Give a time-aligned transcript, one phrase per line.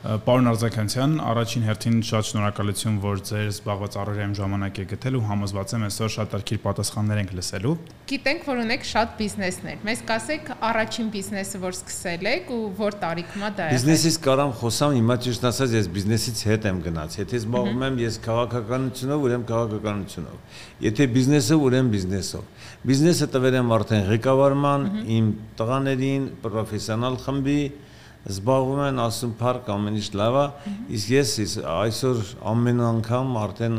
[0.00, 5.74] Պարոն Արձականյան, առաջին հերթին շատ շնորհակալություն, որ ձեր զբաղված առօրյայում ժամանակ եք գտել ու համոզված
[5.76, 7.72] եմ այսօր շատ արկիր պատասխաններ ենք լսելու։
[8.08, 13.44] Գիտենք, որ ունեք շատ բիզնեսներ։ Մեզ կասեք առաջին բիզնեսը, որ սկսել եք ու որ տարիքում
[13.44, 17.40] է դա եղել։ Բիզնեսից կարամ խոսամ, հիմա ճիշտ ասած ես բիզնեսից հետ եմ գնաց։ Եթե
[17.44, 24.88] զբաղվում եմ ես քաղաքականությունով, ուրեմն քաղաքականությունով։ Եթե բիզնեսը, ուրեմն բիզնեսով։ Բիզնեսը տվել եմ արդեն ղեկավարման,
[25.20, 25.30] իմ
[25.60, 27.60] տղաներին, պրոֆեսիոնալ խմբի,
[28.28, 30.42] զբաղվում են ասում փառք ամեն ինչ լավա,
[30.92, 32.18] իսկ ես իս, այսօր
[32.50, 33.78] ամեն անգամ արդեն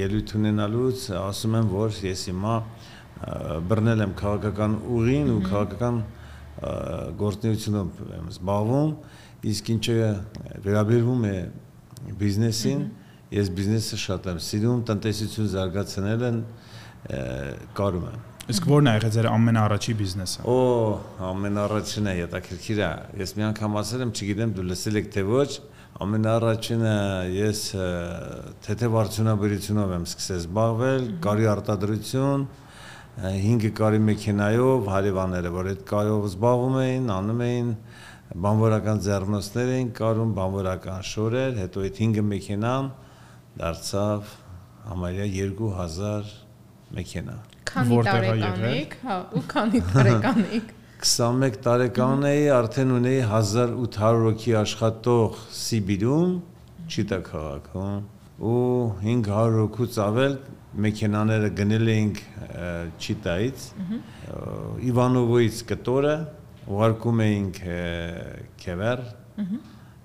[0.00, 2.54] ելույթ ունենալուց ասում եմ, որ ես հիմա
[3.68, 6.00] բռնել եմ քաղաքական ուղին ու քաղաքական
[7.20, 8.96] գործնեությունով եմ զբաղվում,
[9.50, 9.98] իսկ ինչը
[10.64, 11.36] վերաբերվում է
[12.20, 12.82] բիզնեսին,
[13.36, 16.42] ես բիզնեսը շատ եմ սիրում, տնտեսություն զարգացնելն
[17.76, 20.54] կարում եմ Իսկ ո՞րն է եղել ձեր ամենաառաջի բիզնեսը։ Օ,
[21.28, 22.88] ամենաառաջին է, հետաքրքիր է։
[23.20, 25.50] Ես մի անգամ ասել եմ, չգիտեմ դու լսել եք թե ոչ,
[26.00, 26.94] ամենաառաջինը
[27.36, 27.60] ես
[28.64, 32.46] թեթև արդյունաբերությունով եմ սկսել զբաղվել, կարի արտադրություն,
[33.20, 37.70] 5 կարի մեքենայով հարևանները, որ այդ կարով զբաղվում էին, անում էին
[38.46, 42.90] բանվորական ձեռնոցներ էին կարում, բանվորական շորեր, հետո այդ 5 մեքենան
[43.60, 44.34] դարձավ
[44.88, 45.30] համարյա
[45.60, 46.36] 2000
[46.96, 54.22] մեքենա Քանի տարեկան եք, հա, ու քանի տարեկան եք։ 21 տարեկան էի, արդեն ունեի 1800
[54.24, 56.32] հոգի աշխատող Սիբիրում,
[56.90, 58.00] Չիտա քաղաքում,
[58.50, 58.56] ու
[59.04, 60.34] 500 հոգուց ավել
[60.86, 62.20] մեքենաները գնել էինք
[63.06, 63.66] Չիտայից,
[64.90, 66.14] Իվանովոյից կտորը,
[66.70, 67.60] ուղարկում էինք
[68.64, 69.04] Քևեր,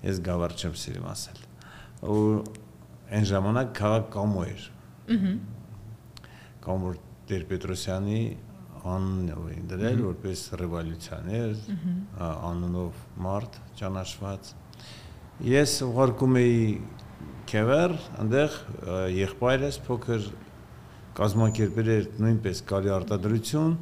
[0.06, 1.42] ես գավառ չեմ սիրում ասել։
[2.06, 2.22] Ու
[3.16, 4.64] այն ժամանակ քաղաք կամո էր։
[6.66, 6.96] Կամոր
[7.26, 8.20] Տեր-Պետրոսյանի
[8.86, 11.62] անունն էին դրել որպես ռևոլյուցիոներ
[12.26, 14.50] անունով մարդ ճանաչված
[15.50, 16.60] ես ուղարկում էի
[17.50, 18.54] Քևեր այնտեղ
[19.16, 20.28] եղբայրս փոքր
[21.16, 23.76] կազմակերպել էր նույնպես կարի արտադրություն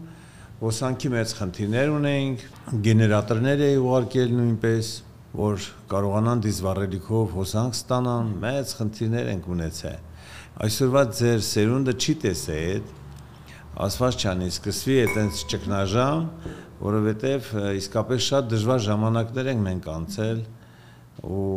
[0.65, 2.45] ոսանքի մեծ խնդիրներ ունեինք
[2.89, 4.91] գեներատորներ էի ուղարկել նույնպես
[5.35, 10.05] որ կարողանան դիզվառելիքով հոսանք ստանան մեծ խնդիրներ ենք ունեցել
[10.65, 12.93] այսօրվա ձեր սերունդը չի տեսել այդ
[13.83, 16.27] ասված չանի, սկսվի այտենց ճգնաժամ,
[16.85, 17.49] որովհետև
[17.81, 20.43] իսկապես շատ դժվար ժամանակներ ենք մենք անցել
[21.25, 21.49] ու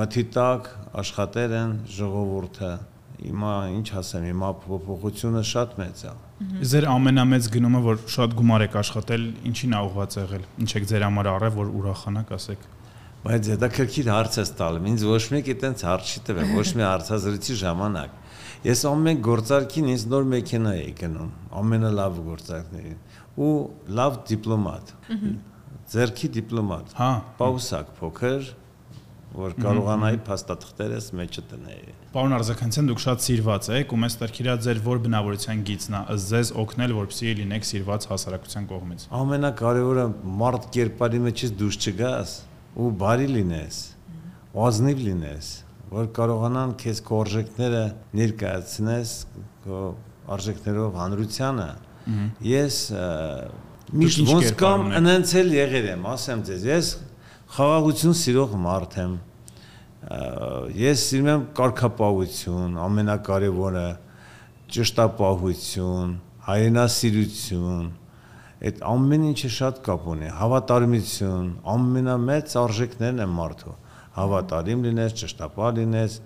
[0.00, 0.68] մթի տակ
[1.00, 2.72] աշխատեր են ժողովուրդը
[3.20, 6.12] հիմա ինչ ասեմ, հիմա փոփոխությունը շատ մեծ է։
[6.70, 11.04] Ձեր ամենամեծ գնումը, որ շատ գումար եք աշխատել, ինչին է ուղղված եղել։ Ինչ եք ձեր
[11.04, 12.64] համար արել, որ ուրախանաք, ասեք։
[13.20, 16.84] Բայց դա քրքիր հարց է տալու։ Ինձ ոչ մեկ այտենց հարց չի տվել, ոչ մի
[16.88, 18.19] հարցազրույցի ժամանակ։
[18.60, 22.98] Ես ամեն գործարքին ինձ նոր մեքենա էի գնում, ամենալավ գործարքներին
[23.40, 23.52] ու
[23.96, 24.90] լավ դիպլոմատ։
[25.94, 28.50] Ձերքի դիպլոմատ։ Հա, պաուսակ փոքր,
[29.30, 34.82] որ կարողանայի փաստաթղթերս մեջը տնեի։ Պարոն Արզականցյան, դուք շատ սիրված եք ու մեզ տրքիրա ձեր
[34.90, 40.06] որ բնավորության գիծն է, ըստ ձեզ օգնել, որպեսզի լինեք սիրված հասարակության կողմից։ Ամենակարևորը
[40.42, 42.36] մարդ կերպարի մեջից դուրս չգաս
[42.80, 43.82] ու բարի լինես,
[44.66, 45.52] ազնիվ լինես,
[45.90, 47.82] որ կարողանան քեզ քո արժեքները
[48.20, 49.14] ներկայացնես
[49.64, 49.80] քո
[50.36, 51.70] արժեքներով հանրությանը
[52.46, 52.76] ես
[54.00, 56.90] միշտ ոնց կամ ընենցել եղել եմ ասեմ ձեզ ես
[57.56, 59.16] խաղաղություն սիրող մարդ եմ
[60.80, 63.86] ես սիրում եմ կարգապահություն ամենակարևորը
[64.76, 66.14] ճշտապահություն
[66.46, 67.90] հայրենասիրություն
[68.70, 73.76] այդ ամեն ինչը շատ կապ ունի հավատարմություն ամենամեծ արժեքներն են մարդու
[74.20, 76.16] հավատարիմ լինես, ճշտապահ լինես,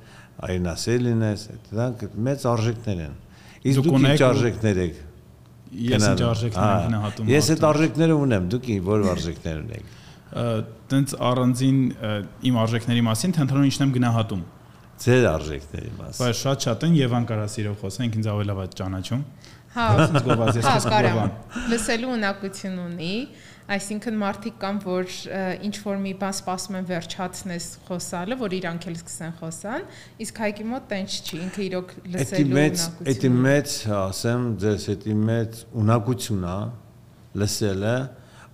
[0.49, 3.19] այնասեր լինես, դրանք մեծ արժեքներ են։
[3.65, 5.03] Իսկ դուք ինչ արժեքներ եք։
[5.75, 9.95] Ես ինչ արժեքներ եմ գնահատում։ Ես այդ արժեքները ունեմ, դուք որ արժեքներ ունեք։
[10.91, 11.79] Տենց առանձին
[12.51, 14.45] իմ արժեքների մասին ընդհանուր ինչն եմ գնահատում։
[15.05, 19.23] Ձեր արժեքների մասին։ Բայց շատ շատ են եւ անկարասիրով խոսենք, ինձ ավելի լավ է ճանաչում։
[19.75, 19.87] Հա,
[20.25, 21.17] գովազ ես խոսքով։
[21.73, 23.15] Լսելու ունակություն ունի,
[23.65, 25.13] Այսինքն մարդիկ կան, որ
[25.65, 29.87] ինչ որ մի բան սպասում են վերջացնես խոսալը, որ իրանք էլ սկսեն խոսան,
[30.21, 35.63] իսկ հայկի մոտ տենց չի, ինքը իրոք լսելու ունակություն։ Էդի մեծ, ասեմ, ձեզ էդի մեծ
[35.81, 36.59] ունակություն է
[37.41, 37.95] լսելը,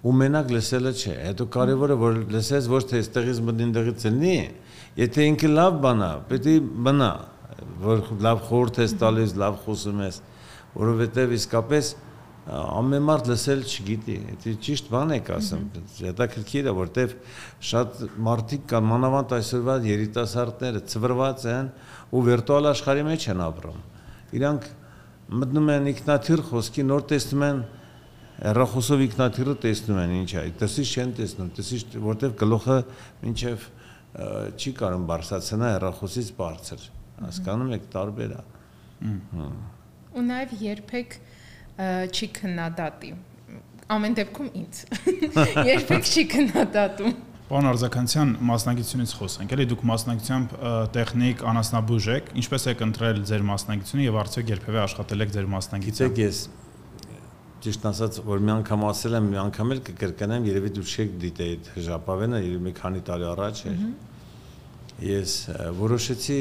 [0.00, 4.36] ու մենակ լսելը չէ։ Հետո կարևորը որ լսես ոչ թե այստեղից մտնին դեղից լինի,
[5.00, 6.54] եթե ինքը լավ բան է, պետք է
[6.86, 7.10] բնա,
[7.82, 10.22] որ լավ խորհուրդ ես տալիս, լավ խոսում ես,
[10.78, 11.92] որովհետև իսկապես
[12.48, 15.64] ամեն մարդ լսել չգիտի, դա ճիշտ բան եք ասում,
[16.00, 17.12] հետաքրքիր է, որտեվ
[17.70, 21.69] շատ մարդիկ կան, մանավանդ այսօրվա երիտասարդները ծվրված են
[22.10, 23.82] ու վիրտուալ աշխարհի մեջ են ապրում։
[24.40, 24.70] Իրանք
[25.40, 27.60] մտնում են ինքնաթիռ խոսքի, նոր տեսնում են
[28.40, 32.78] հեռախոսով ինքնաթիռը տեսնում են ինչ է, դսի չեն տեսնում, դսի որտեվ գլուխը
[33.20, 33.66] մինչև
[34.10, 36.87] չի կարող բարձրացնա հեռախոսից բարձր։
[37.20, 38.40] Հասկանում եք, տարբեր է։
[40.10, 41.19] Ու նաև երբեք
[42.10, 43.10] չի քննադատի։
[43.90, 44.80] Ամեն դեպքում ինձ։
[45.72, 47.18] Երբեք չի քննադատում։
[47.50, 50.52] Պարոն Արձականցյան, մասնագիտությունից խոսենք։ Էլի դուք մասնագիտությամբ
[50.94, 56.20] տեխնիկ անասնաբույժ եք, ինչպես եք ընտրել ձեր մասնագիտությունը եւ արդյոք երբևէ աշխատել եք ձեր մասնագիտությամբ։
[56.20, 56.42] Գիտեք, ես
[57.60, 61.56] ճիշտ ասած, որ մի անգամ ասել եմ, մի անգամ էլ կկրկնեմ, երևի դու չեք դիտեի
[61.56, 63.82] այդ ժապավենը, երևի մի քանի տարի առաջ էր։
[65.10, 65.34] Ես
[65.80, 66.38] որոշեցի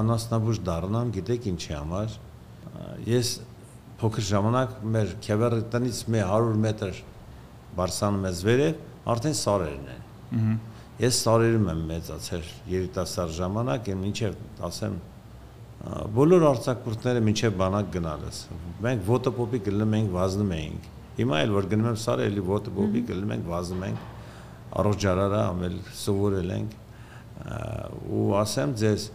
[0.00, 2.16] անասնաբույժ դառնամ, գիտեք ինչի համար։
[3.10, 3.34] Ես
[4.00, 7.00] փոքր ժամանակ մեր Քևերի տնից մի 100 մետր
[7.76, 8.78] բարձանում ես վերև,
[9.14, 10.06] արդեն սարերն են։
[11.00, 14.96] Ես սարերում եմ մեծացել երիտասարդ ժամանակ, եմ ինչև ասեմ
[15.80, 18.40] բոլոր արցակուրտները մինչև բանակ գնալս։
[18.84, 20.88] Մենք ոտը պոպի գնում ենք, վազնում էինք։
[21.20, 24.04] Հիմա էլ որ գնում եմ սարը, էլի ոտը պոպի գնում ենք, վազում ենք։
[24.80, 26.76] Առողջ ջարարա ամել սովորել ենք։
[28.20, 29.06] Ու ասեմ ձեզ,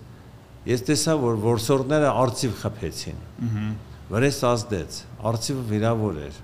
[0.73, 3.21] ես տեսա որ որսորդները արծիվ խփեցին։
[4.05, 6.39] Վրես ազդեց, արծիվը վիրավոր էր։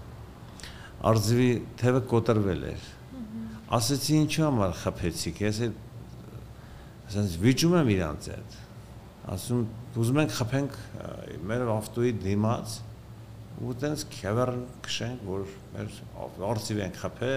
[1.11, 2.89] Արծիվի թևը կոտրվել էր։
[3.77, 5.75] Ասեցի ինչու համար խփեցիք, ես էլ
[7.11, 8.53] ասենց վիճում եմ իրանց այդ
[9.35, 9.63] ասում
[10.01, 10.77] ուզում ենք խփենք
[11.49, 12.75] մեր ավտոյի դիմաց
[13.61, 14.51] ու տենց քևեր
[14.85, 15.43] քշենք որ
[15.73, 15.97] մեր
[16.47, 17.33] արծիվ ենք խփե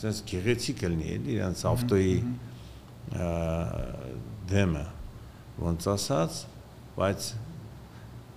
[0.00, 2.16] սենց գեղեցիկ լինի էլի իրանց ավտոյի
[4.50, 4.86] դեմը
[5.60, 6.40] ոնց ասած
[6.96, 7.30] բայց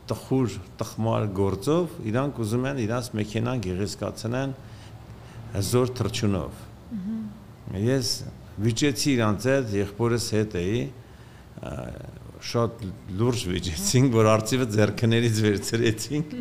[0.10, 4.56] տխուր տխմար գործով իրանք ուզում են իրանց մեքենան գեղեցկացնեն
[5.54, 6.64] հզոր թրջունով
[7.84, 8.10] ես
[8.64, 10.82] վիճեցի իրանց այդ եղբորս հետ էի
[12.44, 12.82] շատ
[13.20, 16.34] լուրջ վիճեցինք, որ արծիվը ձերքներից վերցրեցինք։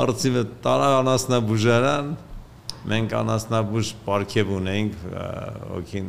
[0.00, 2.08] Արծիվը տարա անասնաբուժարան,
[2.92, 5.04] մենք անասնաբուժ պարգև ունենք,
[5.76, 6.08] օքին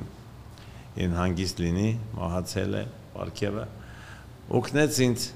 [1.03, 2.85] ին հանգիստ լինի, մահացել է
[3.17, 3.65] պարգևը։
[4.57, 5.27] Օգնեց ինձ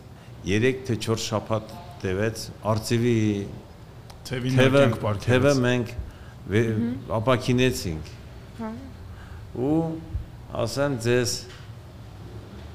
[0.47, 3.17] 3 թե 4 շաբաթ տևեց արծիվի
[4.31, 4.85] թևը
[5.25, 5.91] թևը մենք
[7.17, 8.11] ապակինեցինք։
[8.61, 8.71] Հա։
[9.61, 9.75] Ու
[10.61, 11.35] ասեմ ձեզ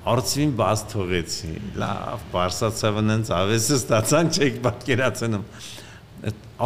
[0.06, 1.52] արծվին բաց թողեցի։
[1.82, 5.46] Լավ, բարսացավն ընց ավեսը ստացան, չեք պատկերացնում։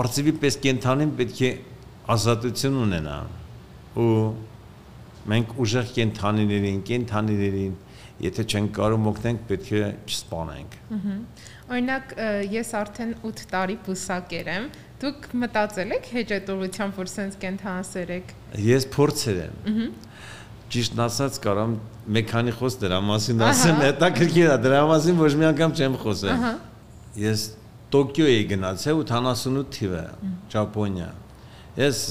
[0.01, 1.51] Արծվի պես կենթանին պետք է
[2.15, 3.17] ազատություն ունենա։
[4.01, 4.11] Ու
[5.31, 7.73] մենք ուժեղ կենթանիներին, կենթանիներին,
[8.21, 10.77] եթե չենք կարող օգնենք, պետք է չսպանենք։
[11.71, 12.15] Օրինակ,
[12.53, 14.69] ես արդեն 8 տարի բուսակեր եմ։
[15.01, 18.35] Դուք մտածել եք հեջետողությամբ, որ սենց կենթանասեր եք։
[18.67, 19.87] Ես փորձել եմ։
[20.71, 21.73] ճիշտ ասած կարամ
[22.15, 26.45] մի քանի խոս դրա մասին ասեմ, հետաքրքիր է, դրա մասին ոչ մի անգամ չեմ խոսել։
[27.21, 27.47] Ես
[27.91, 30.03] Տոկիո էի գնացել 88 թիվը,
[30.53, 31.09] Ճապոնիա։
[31.81, 32.03] Ես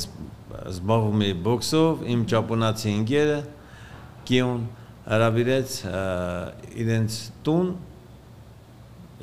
[0.73, 3.37] զբաղվում էի բոքսով, իմ ճապոնացի ընկերը
[4.27, 4.65] Կիոն
[5.09, 5.75] հրավիրեց
[6.83, 7.17] իրենց
[7.47, 7.69] տուն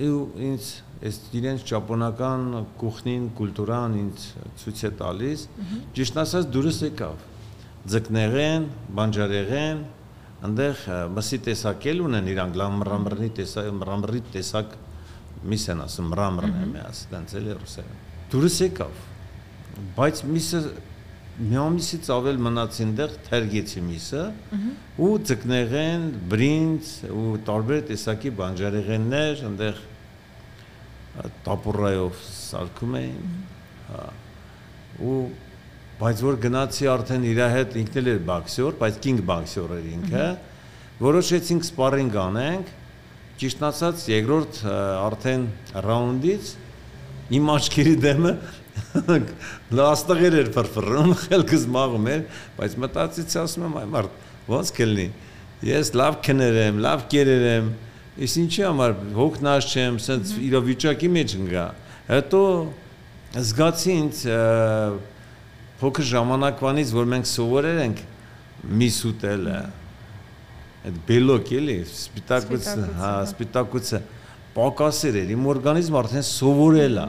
[0.07, 0.17] ու
[0.47, 0.71] ինձ
[1.07, 2.45] այս իրենց ճապոնական
[2.81, 4.25] կուխնին, կուլտուրան ինձ
[4.63, 5.45] ցույց է տալիս։
[5.97, 7.23] Ճիշտ ասած դուրս եկավ
[7.93, 8.67] ձկնեղեն,
[8.99, 9.83] բանջարեղեն,
[10.47, 10.83] այնտեղ
[11.17, 14.75] մսի տեսակել ունեն իրանք լամրամրնի տեսակ, մրամրի տեսակ
[15.47, 18.03] միս են ասում, մրամրն է միաս, տենց էլի ռուսերեն։
[18.33, 19.01] Դուրս եկավ։
[19.97, 20.61] Բայց միսը
[21.37, 24.23] մի ամիսից ավել մնացին դեղ թերգեցի միսը
[25.05, 29.83] ու ձկնեղեն, բրինձ ու տարբեր տեսակի բանջարեղեններ այնտեղ
[31.47, 33.37] տապուրայով սարքում էին։
[33.91, 34.07] Հա։
[35.07, 35.19] Ու
[36.01, 40.27] բայց որ գնացի արդեն իր հետ ինքն էլ էր բոքսյոր, բայց կինգ բոքսյոր էր ինքը,
[41.01, 42.75] որոշեցինք սպարինգ անենք,
[43.41, 45.47] ճիշտ ասած երկրորդ արդեն
[45.87, 46.53] ռաունդից
[47.37, 48.33] իմ աչքերի դեմը
[49.79, 52.23] լաստղեր էր ֆրֆռում, խելքս մաղում էր,
[52.57, 55.07] բայց մտածեցի ասում եմ այ մարդ ոնց կլինի։
[55.67, 57.71] Ես լավ քներեմ, լավ կերերեմ,
[58.27, 61.67] իսկ ինչի համար հոգնած չեմ, սենց իրավիճակի մեջ ընկա։
[62.07, 62.43] Հետո
[63.37, 64.21] զգացի ինձ
[65.81, 67.99] փոքր ժամանակվանից որ մենք սովորել ենք
[68.81, 69.57] միս ուտելը
[70.87, 72.69] այդ բելոկ էլի սպիտակուց
[73.01, 74.01] հա սպիտակուցը
[74.57, 77.07] պակասեր էր իմ օրգանիզմը արդեն սովորել է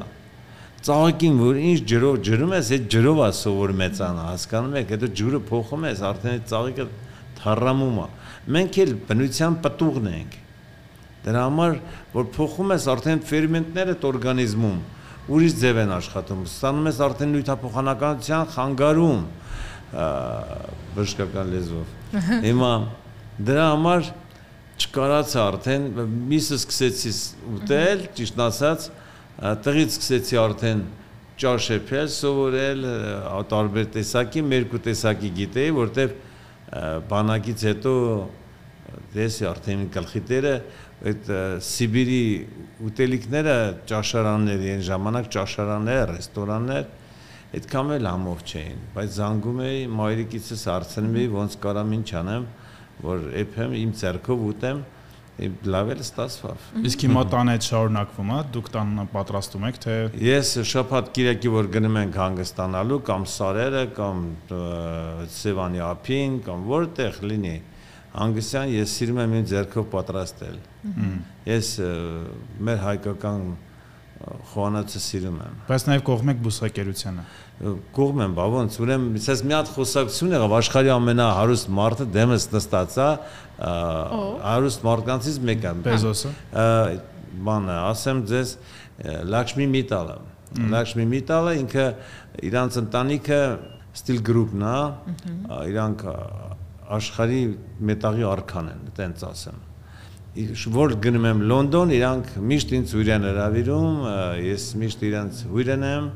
[0.88, 5.42] ծաղիկին որ ինչ ջրով ջրում ես այդ ջրով է սովոր մեծանա հասկանում եք հետո ջուրը
[5.52, 6.86] փոխում ես արդեն այդ ծաղիկը
[7.38, 8.08] թառամում է
[8.58, 10.38] մենք էլ բնության պտուղն ենք
[11.28, 11.80] դրա համար
[12.14, 14.80] որ փոխում ես արդեն ֆերմենտները օրգանիզմում
[15.28, 19.24] ուրիշ ձև են աշխատում։ Ստանում ես արդեն նյութափոխանականության խանգարում
[20.96, 22.72] բժշկական լեզվով։ Հիմա
[23.50, 24.08] դրա համար
[24.78, 25.90] չկարացա արդեն
[26.32, 27.12] միսը սկսեցի
[27.58, 28.88] ուտել, ճիշտ ասած,
[29.38, 30.80] տեղից սկսեցի արդեն
[31.38, 32.86] ճաշեփել, սովորել
[33.52, 36.16] տարբեր տեսակի, մերկու տեսակի գիտեի, որտեվ
[37.12, 37.94] բանակից հետո
[39.14, 40.54] դեսի արդեն գլխի դերը
[41.08, 41.30] այդ
[41.68, 42.22] Սիբիրի
[42.88, 43.58] ուտելիքները
[43.92, 46.88] ճաշարաններ են ժամանակ ճաշարաններ, ռեստորաններ
[47.58, 52.48] այդքան էլ համով չէին, բայց զանգում էի մայրիկիցս հարցնում էի ոնց կարամ ինչ անեմ,
[53.06, 54.82] որ եփեմ իմ ձեռքով ուտեմ,
[55.38, 60.54] լավ էլ ստացվավ։ Իսկ հիմա տանը այդ շարունակվում է, դուք տանը պատրաստում եք թե Ես
[60.72, 64.24] շփատ Կիրակի որ գնում ենք հանգստանալու կամ Սարերը կամ
[65.38, 67.56] Սևանի ափին կամ որտեղ լինի
[68.18, 70.60] հանգստյան ես սիրում եմ իմ ձեռքով պատրաստել։
[71.48, 71.72] Ես
[72.66, 73.48] մեր հայկական
[74.52, 77.26] խոհանոցը սիրում եմ։ Բայց նաև կողմ եք բուսակերությանը։
[77.98, 82.98] Կողմ եմ, բա ոնց, ուրեմն ասես մի հատ խոսակցություն եղավ աշխարհի ամենահարուստ մարդը դեմս նստած
[82.98, 83.08] է,
[83.58, 86.34] հարուստ մարդկանցից մեկը։ Բեզոսը։
[87.48, 88.54] Բանը, ասեմ ձեզ
[89.34, 90.18] Լաքշմի Միտալը։
[90.74, 91.88] Լաքշմի Միտալը ինքը
[92.48, 93.42] իրանց ընտանիքը
[93.98, 94.78] Steel Group-ն է,
[95.74, 96.06] իրանք
[96.98, 97.42] աշխարհի
[97.90, 99.66] մետաղի արքան են, տենց ասեմ
[100.38, 103.96] որ գնում եմ Լոնդոն, իրանք միշտ ինձ հույր են հravirում,
[104.46, 106.10] ես միշտ իրանց հույրն եմ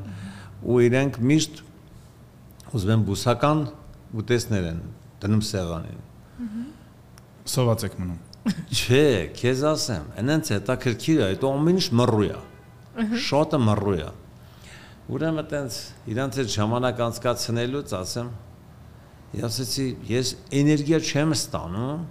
[0.62, 1.62] ու իրանք միշտ
[2.72, 3.64] ուզում են բուսական
[4.22, 4.78] ուտեսներ են
[5.24, 6.00] դնում սեղանին։
[7.42, 8.18] Սոված եք մնում։
[8.70, 9.04] Չէ,
[9.38, 12.38] քեզ ասեմ, այնց հետաքրքիր է, այդ ամեն ինչ մռու է։
[13.26, 14.08] Շոտը մռու է։
[15.12, 15.78] Ուրեմն այտենց
[16.12, 18.28] իրանց այդ ժամանակ անցկացնելուց ասեմ,
[19.32, 20.32] ես ասեցի, ես
[20.62, 22.02] էներգիա չեմ ստանում,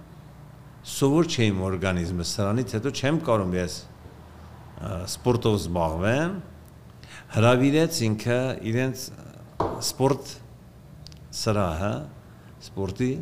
[0.92, 3.76] սովոր չէ իմ օրգանիզմը, սրանից հետո չեմ կարող ես
[5.12, 6.36] սպորտով զբաղվեմ,
[7.32, 8.40] հravirեց ինքը
[8.72, 9.04] իրենց
[9.62, 10.32] սպորտ
[11.42, 11.92] սրահը,
[12.66, 13.12] սպորտի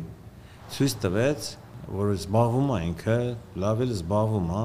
[0.75, 1.51] ցույց տվեց,
[1.89, 3.17] որ զբաղվում է ինքը,
[3.63, 4.63] լավ էլ զբաղվում է,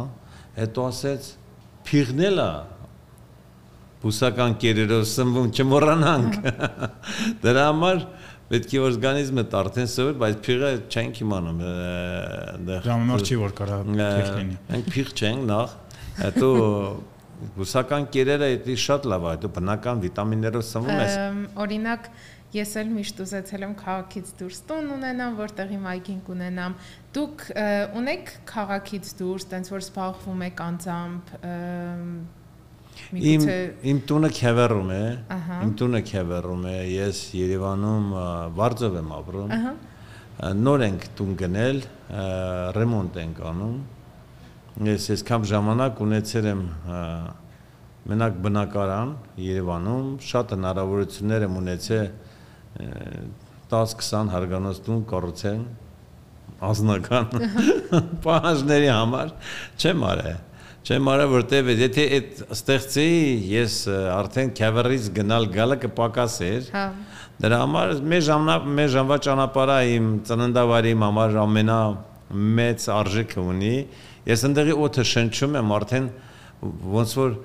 [0.56, 1.28] հետո ասեց
[1.86, 2.50] փիղնելա
[4.02, 6.38] բուսական կերերով սնվում չմոռանանք։
[7.44, 8.02] Դրա համար
[8.50, 14.30] պետք է օրգանիզմը արդեն սովոր, բայց փիղը չենք իմանում այնտեղ։ Ժամանակ չի որ կարա փիղ
[14.36, 15.76] լինի։ Մենք փիղ չենք նախ,
[16.20, 16.50] հետո
[17.56, 21.16] բուսական կերերը դա շատ լավ է, դու բնական վիտամիններով սնվում ես։
[21.64, 22.08] Օրինակ
[22.54, 26.76] ես էլ միշտ ուզեցել եմ քաղաքից դուրս տուն ունենամ, որտեղ իմ այգին կունենամ։
[27.16, 27.44] Դուք
[28.00, 31.34] ունեք քաղաքից դուրս, տենց որ զբաղվում եք անձամբ
[33.12, 33.42] Իմ
[33.92, 35.02] իմ տունը Քևերում է։
[35.36, 38.06] Իմ տունը Քևերում է։ Ես Երևանում
[38.56, 39.72] Վարձով եմ ապրում։ Ահա։
[40.36, 41.82] Նոր ենք տուն գնել,
[42.76, 43.76] ռեմոնտ ենք անում։
[44.86, 46.62] Ես այսքան ժամանակ ունեցել եմ
[48.06, 49.12] մենակ բնակարան
[49.44, 52.10] Երևանում, շատ հնարավորություններ եմ ունեցել
[52.76, 55.62] 10-20 հարգանոց տուն կառուցել
[56.66, 57.48] ազնական
[58.26, 59.32] պահանջների համար
[59.80, 60.44] չեմ արել
[60.86, 63.76] Չեմ արա որտեվ եթե այդ ստեղծեի ես
[64.14, 66.84] արդեն Քավերից գնալ գալը կպակասեր։ Հա։
[67.42, 71.80] Դրա համար մեր ժամանակ մեր ժամվա ճանապարհը իմ ծննդավարի համար ամենա
[72.60, 73.74] մեծ արժեքը ունի։
[74.30, 76.08] Ես ընդեղի օդը շնչում եմ արդեն
[76.94, 77.36] ոնց որ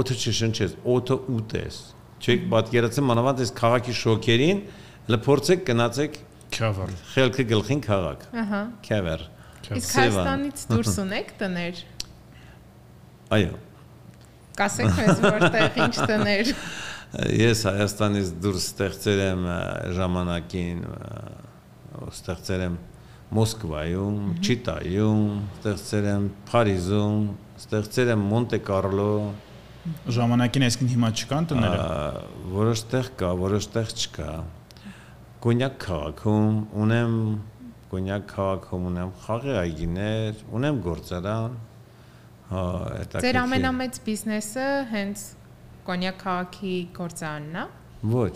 [0.00, 1.80] օդը չշնչես, օդը ուտես։
[2.24, 4.60] Չեք պատկերացնում մանավանդ այս քաղաքի շոկերին,
[5.12, 6.14] լփորձեք գնացեք
[6.54, 9.22] Քավեր։ Խելքը գլխին քաղաք։ Ահա։ Քավեր։
[9.74, 11.80] Իսկ Հայաստանից դուրս ունեք տներ։
[13.34, 13.54] Այո։
[14.60, 16.52] Կասեք մեզ որտեղ ինչ տներ։
[17.44, 19.44] Ես Հայաստանից դուրս ստեղծել եմ
[19.98, 20.82] ժամանակին
[22.14, 22.76] ստեղծել եմ
[23.34, 25.22] Մոսկվայում, Չիտայում,
[25.58, 27.24] ստեղծել եմ Փարիզում,
[27.64, 29.14] ստեղծել եմ Մոնտե Կարլո։
[29.84, 31.82] Ժամանակին այսքան հիմա չկան տները։
[32.54, 34.30] Որոշ տեղ կա, որոշ տեղ չկա։
[35.44, 37.14] Կոնյակ քաղաքում ունեմ
[37.92, 41.58] Կոնյակ քաղաքում ունեմ խաղի այգիներ, ունեմ գործարան,
[42.44, 42.62] Հա,
[43.12, 45.22] դա Ձեր ամենամեծ բիզնեսը հենց
[45.86, 47.64] Կոնյակ քաղաքի գործարանն է։
[48.14, 48.34] Ոչ։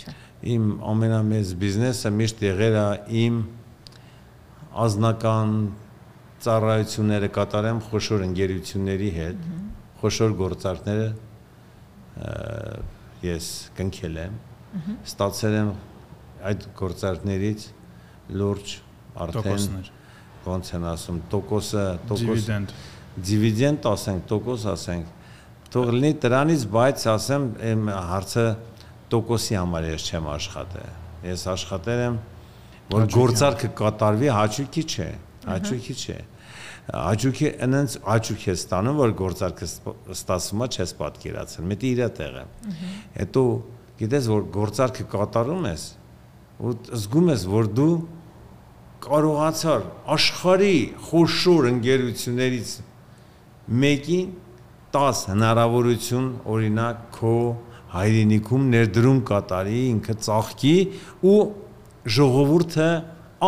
[0.00, 0.14] Չէ։
[0.54, 2.86] Իմ ամենամեծ բիզնեսը միշտ եղել է
[3.20, 3.40] իմ
[4.84, 5.52] ազնական
[6.44, 9.42] ծառայությունները կատարեմ խոշոր ընկերությունների հետ,
[10.00, 11.08] խոշոր գործարքները
[13.26, 14.36] ես կնքել եմ,
[15.06, 15.72] ստացել եմ
[16.50, 17.66] այդ գործարքներից
[18.40, 18.74] լուրջ
[19.24, 19.66] արդեն
[20.46, 22.46] ոնց են ասում, տոկոսը, տոկոս
[23.28, 25.10] դիվիդենդ ասենք, տոկոս ասենք,
[25.74, 28.44] թող լինի դրանից, բայց ասեմ, իմ հարցը
[29.12, 30.88] տոկոսի համար ես չեմ աշխատել։
[31.28, 32.18] Ես աշխատել եմ,
[32.94, 35.08] որ գործարքը կատարվի հաճույքի չէ,
[35.50, 36.18] հաճույքի չէ։
[36.90, 39.66] Հաճույքի այնց հաճույք է ստանում, որ գործարքը
[40.14, 42.44] ստացվում է, չես պատկերացել։ Մետի իր տեղը։
[43.20, 43.44] Հետո
[44.00, 45.84] գիտես, որ գործարքը կատարում ես,
[46.60, 47.94] ու զգում ես, որ դու
[49.00, 50.76] կարողացար աշխարհի
[51.08, 52.72] խոշոր ընկերություններից
[53.80, 54.32] մեկին
[54.96, 57.34] 10 հնարավորություն օրինակ քո
[57.94, 60.74] հայրենիքում ներդրում կատարի, ինքը ծաղկի
[61.30, 61.38] ու
[62.16, 62.90] ժողովուրդը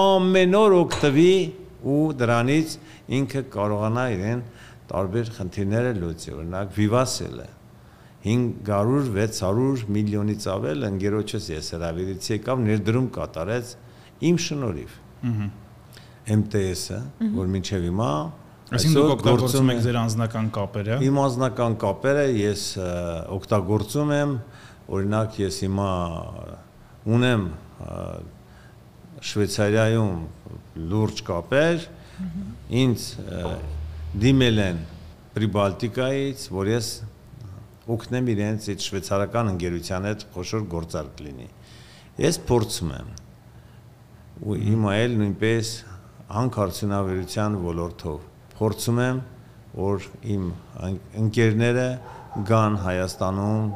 [0.02, 1.34] ամեն օր օգտվի
[1.92, 2.76] ու դրանից
[3.18, 4.44] ինքը կարողանա իրեն
[4.92, 7.48] տարբեր խնդիրները լուծի, օրինակ Vivassel-ը
[8.22, 13.74] 500-600 միլիոնից ավել ընկերոջս ես հրավիրեցի եկավ ներդրում կատարեց
[14.30, 14.94] իմ շնորհիվ։
[15.32, 15.48] Ահա
[16.30, 16.98] MTS-ը,
[17.34, 18.10] որ մինչև հիմա
[18.72, 22.62] Այսինքն դուք օգտագործում եք ձեր անձնական կապերը։ Իմ անձնական կապերը ես
[23.36, 24.36] օգտագործում եմ,
[24.96, 25.88] օրինակ ես հիմա
[27.16, 27.42] ունեմ
[29.32, 30.22] Շվեյցարիայում
[30.92, 31.84] լուրջ կապեր,
[32.82, 33.06] ինձ
[34.22, 34.80] դիմել են
[35.32, 36.88] Պրիբալտիկայից, որ ես
[37.92, 41.48] օգնեմ իրենց այդ շվեյցարական ընկերության հետ խոշոր գործարք լինի։
[42.22, 43.08] Ես փորձում եմ։
[44.42, 45.70] Ու հիմա էլ նույնպես
[46.36, 48.18] հանքարդյունաբերության ոլորտով
[48.58, 49.22] փորձում եմ,
[49.72, 50.44] որ իմ
[51.22, 51.88] ընկերները
[52.52, 53.72] գան Հայաստանում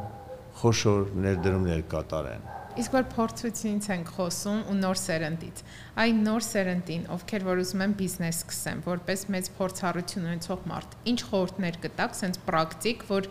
[0.61, 2.45] խոշոր ներդրումներ կատարեն։
[2.77, 5.61] Իսկ որ փորձությունից ենք խոսում ու նոր սերնդից,
[6.03, 11.17] այն նոր սերնդին, ովքեր որ ուզում են բիզնես սկսեն, որպես մեծ փորձառություն ունեցող մարդ, ինչ
[11.31, 13.29] խորհուրդներ կտաք, սենց պրակտիկ, որ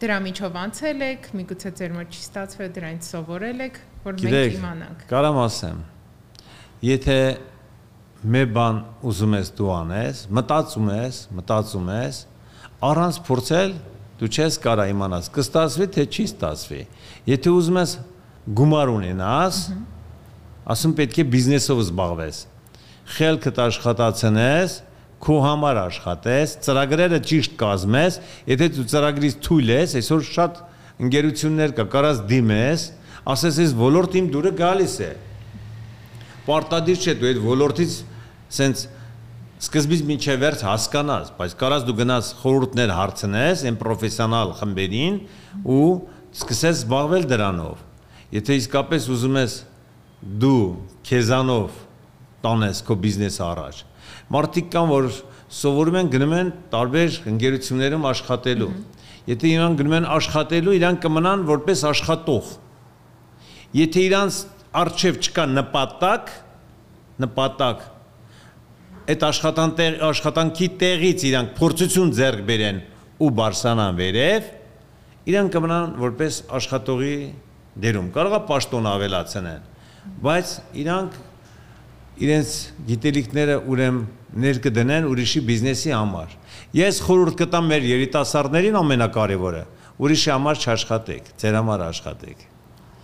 [0.00, 5.04] դրա միջով անցել եք, միգուցե ձեր մոտ չի ստացվել դրանից սովորել եք, որ մենք իմանանք։
[5.12, 5.84] Կարամ ասեմ,
[6.88, 7.18] եթե
[8.26, 12.24] մի բան ուզում ես դու անես, մտածում ես, մտածում ես,
[12.86, 13.76] առանց փորձել
[14.16, 16.82] դու չես կարա իմանաս կստացվի թե չի ստացվի։
[17.28, 17.92] Եթե ուզում ես
[18.46, 19.56] գումար ունենաս,
[20.70, 22.38] ասում պետք է բիզնեսով զբաղվես։
[23.16, 24.76] Խելքդ աշխատացնես,
[25.22, 28.18] քո համար աշխատես, ծրագրերը ճիշտ կազմես,
[28.50, 30.60] եթե դու ծրագրից թույլ ես, այսօր շատ
[31.06, 32.84] ընկերություններ կա, կարաս դիմես,
[33.32, 35.10] ասես ես ոլորտ իմ դուրը գալիս է։
[36.46, 37.96] Պարտադիր չէ դու այդ ոլորտից
[38.56, 38.84] սենց
[39.66, 45.20] սկզբից մինչև վերջ հասկանաս, բայց կարաս դու գնաս խորհուրդներ հարցնես այն պրոֆեսիոնալ խմբերին
[45.64, 45.86] ու
[46.36, 47.85] սկսես զբաղվել դրանով։
[48.34, 49.52] Եթե իսկապես ուզում ես
[50.42, 50.62] դու
[51.06, 51.76] քեզանով
[52.42, 53.80] տանես քո բիզնեսը առաջ,
[54.34, 55.08] մարդիկ կան, որ
[55.56, 58.70] սովորում են գնում են տարբեր ընկերություններում աշխատելու։
[59.30, 62.50] Եթե իրանք գնում են աշխատելու, իրանք կմնան որպես աշխատող։
[63.76, 64.40] Եթե իրանց
[64.82, 66.34] արժև չկա նպատակ,
[67.26, 67.86] նպատակ
[69.06, 72.78] այդ աշխատանտեղ աշխատանքի տեղից իրանք փորձություն ձեռք բերեն
[73.22, 74.48] ու բարսանան վերև,
[75.30, 77.16] իրանք կմնան որպես աշխատողի
[77.82, 79.64] դերում։ Կարողա պաշտոն ավելացնեն,
[80.24, 81.16] բայց իրանք
[82.26, 82.52] իրենց
[82.88, 83.96] գիտելիքները ուրեմ
[84.46, 86.36] ներկդնեն ուրիշի բիզնեսի համար։
[86.76, 89.64] Ես խորհուրդ կտամ մեր երիտասարդներին ամենակարևորը,
[90.06, 92.46] ուրիշի համար չաշխատեք, ձեր համար աշխատեք։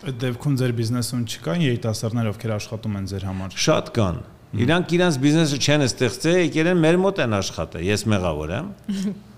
[0.02, 4.16] Այդ դեպքում ձեր բիզնեսում չկան երիտասարդներ, ովքեր աշխատում են ձեր համար։ Շատ կան։
[4.62, 8.72] Իրանք իրանց բիզնեսը չեն ստեղծել, եկել են մեր մոտ են աշխատել։ Ես մեղավոր եմ։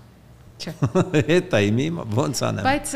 [0.61, 0.75] Չէ։
[1.31, 2.93] Հետա իմի ոնց անեմ։ Բայց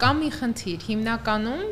[0.00, 1.64] կա մի խնդիր, հիմնականում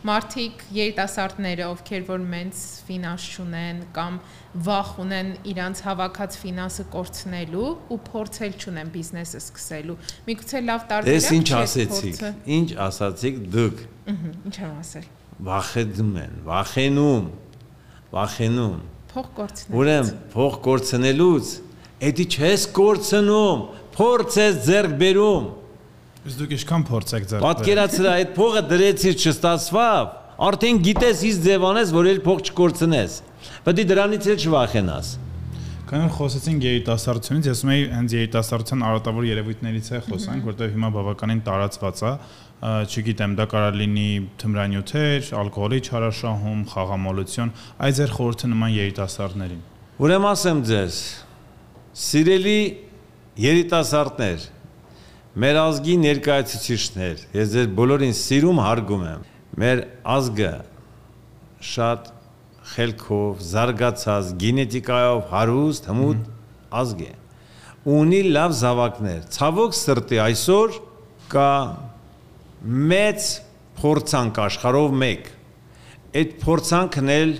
[0.00, 4.14] մարդիկ երիտասարդները, ովքեր որ մենց ֆինանս չունեն կամ
[4.64, 9.96] վախ ունեն իրանց հավաքած ֆինանսը կորցնելու ու փորձել չունեն բիզնեսը սկսելու։
[10.30, 12.22] Միգուցե լավ տարբերակ է։ Ես ինչ ասեցիք։
[12.56, 13.82] Ինչ ասացիք դուք։
[14.14, 15.10] Ահա, ինչ եմ ասել։
[15.50, 17.28] Վախենում են, վախենում։
[18.10, 18.80] Վախենում։
[19.10, 21.52] Փող կորցնելուց։ Ուրեմն փող կորցնելուց,
[22.10, 23.62] էդի չես կորցնում,
[24.00, 25.48] փորձ ես ձեռք բերում
[26.20, 30.08] Իսկ դուք ինչքան փորձեք ձեռք բերել։ Պատկերացրա այդ փողը դրեցիր չստացվավ,
[30.50, 33.14] արդեն գիտես իս ձևանես, որ էլ փող չկորցնես։
[33.64, 35.12] Պետք է դրանից էլ չվախենաս։
[35.90, 41.40] Քանի խոսեցինք երիտասարդությունից, ես ուզում եի հենց երիտասարդության արատավոր երևույթներից է խոսանք, որտեղ հիմա բավականին
[41.48, 42.12] տարածված է,
[42.60, 44.10] չգիտեմ, դա կարող լինի
[44.44, 49.64] թմրանյութեր, ալկոհոլի չարաշահում, խաղամոլություն, այ ձեր խորհուրդը նման երիտասարդներին։
[50.04, 51.00] Ուրեմն ասեմ ձեզ,
[52.06, 52.60] սիրելի
[53.40, 54.48] երիտասարդներ,
[55.30, 59.20] Մեր ազգի ներկայացուցիչներ, ես ձեր բոլորին սիրում հարգում եմ։
[59.62, 60.48] Մեր ազգը
[61.70, 62.08] շատ
[62.72, 66.26] խելքով, զարգացած, գենետիկայով հարուստ, հմուտ
[66.80, 67.12] ազգ է։
[67.94, 70.76] Ունի լավ զավակներ։ Ցավոք սրտի այսօր
[71.30, 71.50] կա
[72.90, 73.30] մեծ
[73.78, 75.30] փորձանք աշխարհով մեկ։
[76.20, 77.36] Այդ փորձանքն էլ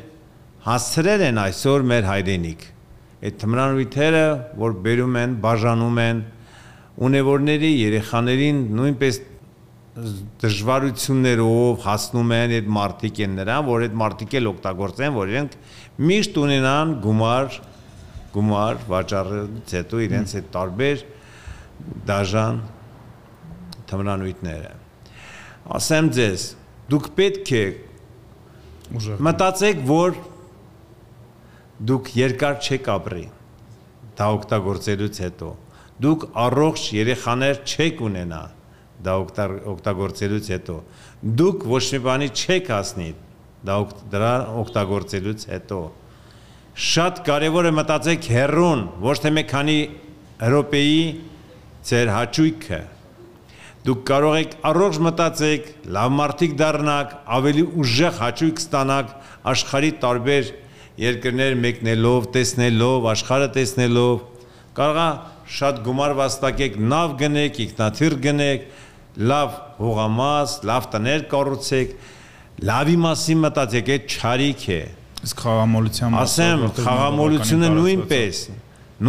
[0.70, 2.70] հասցրել են այսօր մեր հայրենիք։
[3.20, 4.26] Այդ թմրանույթերը,
[4.60, 6.20] որ բերում են, բաժանում են,
[7.04, 9.18] ունևորների երեխաներին նույնպես
[10.40, 15.56] դժվարություններով հասնում են այդ մարտիկ են նրան, որ այդ մարտիկ էլ օգտագործեն, որ իրենք
[16.10, 17.58] միշտ ունենան գումար,
[18.36, 21.04] գումար վաճառելուց հետո իրենց այդ տարբեր
[22.10, 22.60] դաժան
[23.90, 24.72] թմրանույթները։
[25.80, 26.46] Ասեմ ձեզ,
[26.94, 27.64] դուք պետք է
[29.26, 30.16] մտածեք, որ
[31.88, 33.24] դուք երկար չեք ապրի
[34.18, 35.50] դա օգտագործելուց հետո
[36.04, 38.42] դուք առողջ երեխաներ չեք ունենա
[39.06, 39.16] դա
[39.72, 40.76] օգտագործելուց հետո
[41.40, 43.10] դուք ոչ մի բանի չեք հասնի
[43.70, 43.78] դա
[44.12, 45.80] դրա օգտագործելուց հետո
[46.90, 51.02] շատ կարևոր է մտածեք հերրուն ոչ թե մի քանի եվրոպեի
[51.90, 52.80] ձեր հաճույքը
[53.80, 59.14] դուք կարող եք առողջ մտածեք, լավ մարդիկ դառնաք, ավելի ուժեղ հաճույք ստանաք
[59.52, 60.50] աշխարհի տարբեր
[61.00, 64.24] երկրներ մեկնելով, տեսնելով, աշխարհը տեսնելով,
[64.76, 65.06] կարողա
[65.50, 68.66] շատ գումար վաստակեք, նավ գնեք, ինքնաթիռ գնեք,
[69.30, 71.96] լավ հողամաս, լավ տներ կառուցեք,
[72.70, 74.82] լավի մասին մտածեք, այդ ճարիք է։
[75.20, 78.44] Իսկ խաղամոլության մասը, ասեմ, խաղամոլությունը նույնպես,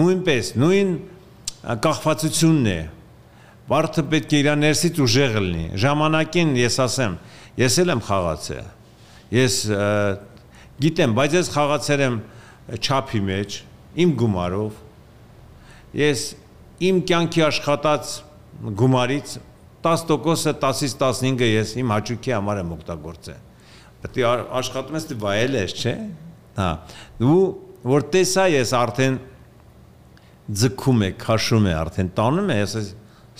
[0.01, 0.97] նույնպես, նույն
[1.86, 2.80] կախվածությունն է
[3.71, 7.13] Վարդը պետք է իր ներսից ուժեղ լինի։ Ժամանակին ես ասեմ,
[7.62, 8.65] ես էլ եմ խաղացել։
[9.38, 9.58] Ես
[10.81, 12.17] գիտեմ, բայց ես խաղացել եմ
[12.77, 13.57] չափի մեջ,
[14.01, 14.79] իմ գումարով։
[16.01, 16.25] Ես
[16.88, 18.13] իմ կյանքի աշխատած
[18.81, 19.34] գումարից
[19.86, 23.41] 10%-ը 10-ից 15-ը ես իմ հաճույքի համար եմ օգտագործել։
[24.01, 24.25] Պետք է
[24.62, 25.95] աշխատում ես դու վայել ես, չէ՞։
[26.57, 26.69] Հա։
[27.21, 27.41] Դու
[27.91, 29.17] որ տեսա ես արդեն
[30.62, 32.77] ձգում է, քաշում է, արդեն տանում է, ես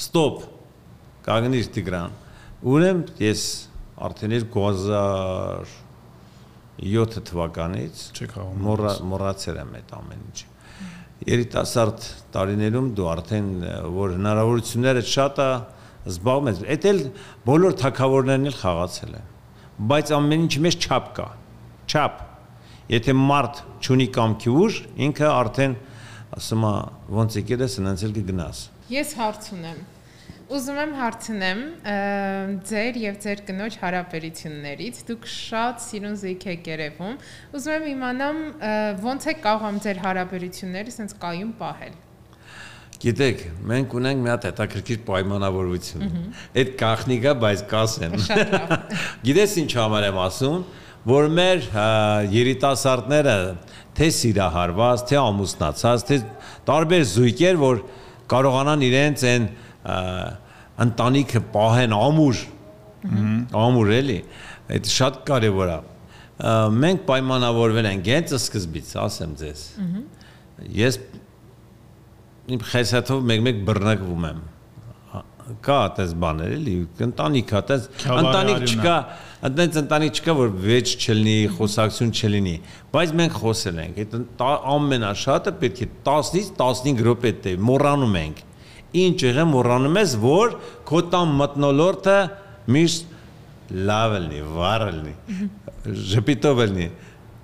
[0.02, 0.44] ստոպ
[1.26, 2.20] կանգնիր Տիգրան
[2.62, 3.44] ուրեմն ես
[4.06, 4.36] արդեն
[6.82, 8.02] 2007 թվականից
[8.66, 10.50] մոռա մոռացել եմ այդ ամեն ինչը
[11.32, 13.50] երիտասարդ տարիներում դու արդեն
[13.98, 15.50] որ հնարավորությունները շատ է
[16.12, 17.02] զբաղվում ես էդ էլ
[17.46, 19.30] բոլոր թակավորներն էլ խաղացել են
[19.92, 21.30] բայց ամեն ինչի մեջ չափ կա
[21.92, 22.20] չափ
[22.92, 25.80] եթե մարդ ճունի կամքի ուժ ինքը արդեն
[26.42, 26.76] ասում է
[27.22, 29.78] ոնց եկել ես նենց էլ կգնաս Ես հարց ունեմ։
[30.52, 31.60] Ուզում եմ հարցնեմ
[32.68, 37.14] ձեր եւ ձեր կնոջ հարաբերություններից։ Դուք շատ սիրուն զույգ եք երևում։
[37.56, 38.42] Ուզում եմ իմանամ
[39.06, 41.96] ոնց է կարողam ձեր հարաբերությունները sense կայուն պահել։
[43.02, 46.12] Գիտեք, մենք ունենք մի հատ հետաքրքիր պայմանավորություն։
[46.52, 48.76] Այդ գախնիկա, բայց կասեմ։ Շատ լավ։
[49.32, 50.60] Գիտես ինչ համար եմ ասում,
[51.08, 51.66] որ մեր
[52.36, 53.40] երիտասարդները
[53.98, 56.20] թե սիրահարված, թե ամուսնացած, թե
[56.68, 57.82] տարբեր զույգեր, որ
[58.32, 59.48] կարողանան իրենց այն
[60.86, 62.44] ընտանիքը պահեն ամուր
[63.62, 64.20] ամուր էլի
[64.76, 65.80] այդ շատ կարևոր է
[66.82, 69.66] մենք պայմանավորվել ենք հենց սկզբից ասեմ ձեզ
[70.78, 71.00] ես
[72.52, 74.42] իմ խեսաթով մեկ-մեկ բռնկվում եմ
[75.66, 76.74] կա այդպես բաներ էլի
[77.06, 77.88] ընտանիք հա այդպես
[78.22, 78.96] ընտանիք չկա
[79.48, 82.54] այդպես ընտանիք չկա որ վեճ չլինի խոսակցություն չլինի
[82.94, 84.16] բայց մենք խոսել ենք այդ
[84.76, 88.44] ամենաշատը պետք է 10-ից 15 րոպե տե մոռանում ենք
[89.02, 92.18] ինչ եղե մոռանում ես որ քո տան մտնոլորտը
[92.76, 93.16] միշտ
[93.92, 95.16] լավ լինի վառ լինի
[96.12, 96.90] ժպիտով լինի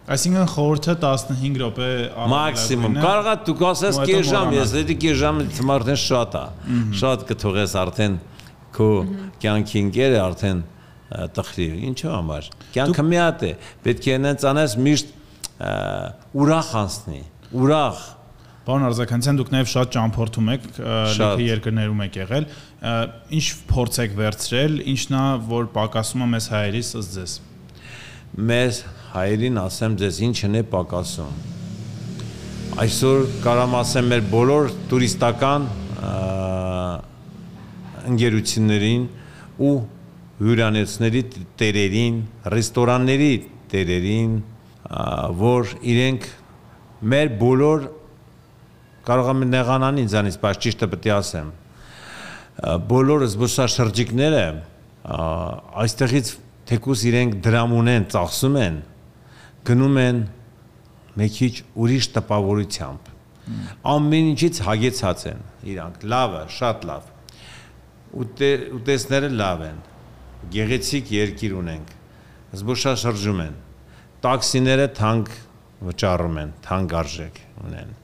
[0.07, 1.87] Այսինքն խորհուրդը 15 րոպե
[2.31, 5.41] մաքսիմում։ Կարողա դու ասես կես ժամ, ես դե կես ժամ
[5.73, 6.43] արդեն շատ է։
[7.01, 8.15] Շատ կթողես արդեն
[8.77, 8.87] քո
[9.43, 10.61] կյանքի ընկերը արդեն
[11.35, 13.51] տխրի։ Ինչու համար։ Կյանքը մի հատ է։
[13.83, 15.11] Պետք է այնց անես միշտ
[16.37, 17.21] ուրախ անցնի։
[17.57, 18.01] Ուրախ
[18.67, 22.47] Պարոն Արզականցյան, դուք նաև շատ ճամփորդում եք, լիքը երկրներում եք եղել։
[23.37, 27.35] Ինչ փորձ եք վերցրել, ինչն է, որ պակասում է մեզ հայերիս ըստ ձեզ։
[28.51, 28.81] Մեզ
[29.13, 31.37] հայերին ասեմ ձեզ ինչն է պակասում։
[32.83, 35.69] Այսօր կարամ ասեմ մեր բոլոր տուրիստական
[38.11, 39.07] ընկերություններին
[39.63, 39.75] ու
[40.43, 41.21] հյուրանոցների
[41.57, 42.19] տերերին,
[42.53, 43.31] ռեստորանների
[43.71, 44.35] տերերին,
[45.39, 46.27] որ իրենք
[47.13, 47.87] մեր բոլոր
[49.07, 51.51] կարող եմ նեղանան ինձանից, բայց ճիշտը պետք է ասեմ։
[52.91, 54.45] Բոլոր զբոսաշրջիկները
[55.83, 56.31] այստեղից
[56.67, 58.79] թեկուս իրենք դրամ ունեն, ծախսում են,
[59.69, 60.19] գնում են
[61.21, 61.53] մի քիչ
[61.85, 63.11] ուրիշ տպավորությամբ։
[63.93, 67.13] Ամեն ինչից հագեցած են իրանք, լավը, շատ լավ։
[68.17, 69.77] Ուտեսները լավ են։
[70.57, 71.93] Գեղեցիկ երկիր ունենք։
[72.57, 73.55] Զբոսաշրջում են։
[74.27, 75.31] Տաքսիները թանկ
[75.87, 77.95] վճարում են, թանկ արժեք ունեն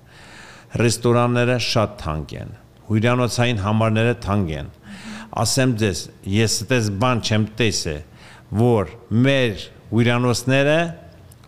[0.79, 2.51] ռեստորանները շատ թանկ են,
[2.87, 4.71] հյուրյանոցային համարները թանկ են։
[5.43, 6.01] Ասեմ ձեզ,
[6.33, 8.01] ես այդպես բան չեմ տեսել,
[8.63, 8.93] որ
[9.27, 10.77] մեր հյուրյանոցները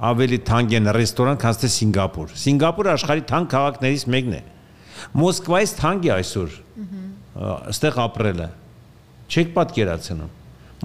[0.09, 4.41] ավելի թանկ են ռեստորան, քան թե Սինգապուր։ Սինգապուրը աշխարհի թանկ քաղաքներից մեկն է։
[5.21, 6.57] Մոսկվայից թանկ է այսօր։
[7.45, 8.47] Այստեղ ապրելը։
[9.25, 10.33] Չեք պատկերացնում։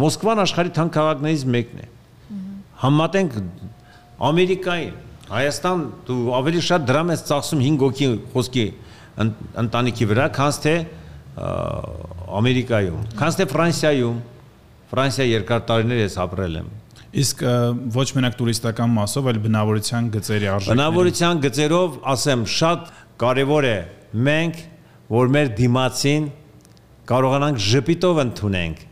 [0.01, 1.89] Մոսկվան աշխարհի թանկ քաղաքներից մեկն է։
[2.81, 3.39] Համատենք
[4.31, 8.65] Ամերիկային Հայաստան դու ավելի շատ դրամ ես ծախսում 5 հոգի խոսքի
[9.63, 10.75] ընտանիքի վրա, քան թե
[12.41, 14.19] Ամերիկայում, քան թե Ֆրանսիայում։
[14.91, 16.69] Ֆրանսիա երկար տարիներ ես ապրել եմ։
[17.21, 17.45] Իսկ
[17.95, 22.91] ոչ մենակ տուրիստական մասով, այլ բնավորության գծերի արժեքները։ Բնավորության գծերով, ասեմ, շատ
[23.23, 23.79] կարևոր է
[24.31, 24.61] մենք,
[25.11, 26.29] որ մեր դիմացին
[27.11, 28.87] կարողանանք ժպիտով ընդունենք։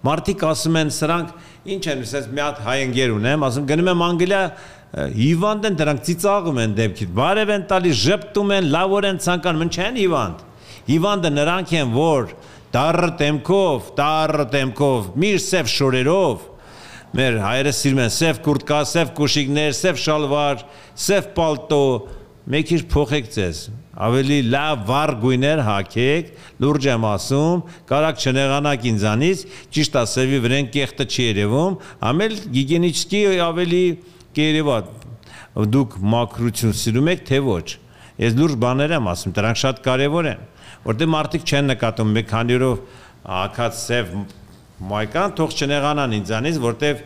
[0.00, 1.32] Մարդիկ ասում են սրանք
[1.70, 4.42] ինչ են, ասես մի հատ հայ ընկեր ունեմ, ասում գնում եմ Անգլիա
[4.90, 9.76] հիվանդ են դրանք ծիծաղում են դեպքից։ Բարև են տալի, ժպտում են, լավոր են ցանկանում, ինչ
[9.86, 10.40] են հիվանդ։
[10.90, 12.32] Հիվանդը նրանք են, որ
[12.74, 16.48] դառը տեմքով, դառը տեմքով, միր սև շորերով
[17.10, 20.64] մեր հայրը սիրում են սև կուրտկա, սև կոշիկներ, սև շալվար,
[21.06, 21.84] սև պալտո,
[22.50, 23.62] մեկ իր փոխեք ձեզ
[24.00, 26.28] ավելի լավ վառ գույներ հագեք,
[26.62, 29.42] լուրջ եմ ասում, կարակ չնեղանաք ինձանից,
[29.76, 31.76] ճիշտ է, սևի վրան կեղտը չի երևում,
[32.10, 33.82] ամել գիգենիչկի ավելի
[34.36, 34.76] կերևա
[35.74, 37.66] դուք մակրություն սիրում եք թե ոչ։
[38.20, 40.42] Ես լուրջ բաներ եմ ասում, դրանք շատ կարևոր են,
[40.84, 42.82] որտեղ մարդիկ չեն նկատում, մեկ քանիրով
[43.40, 44.12] ակած սև
[44.90, 47.02] մայկան թող չնեղանան ինձանից, որտեղ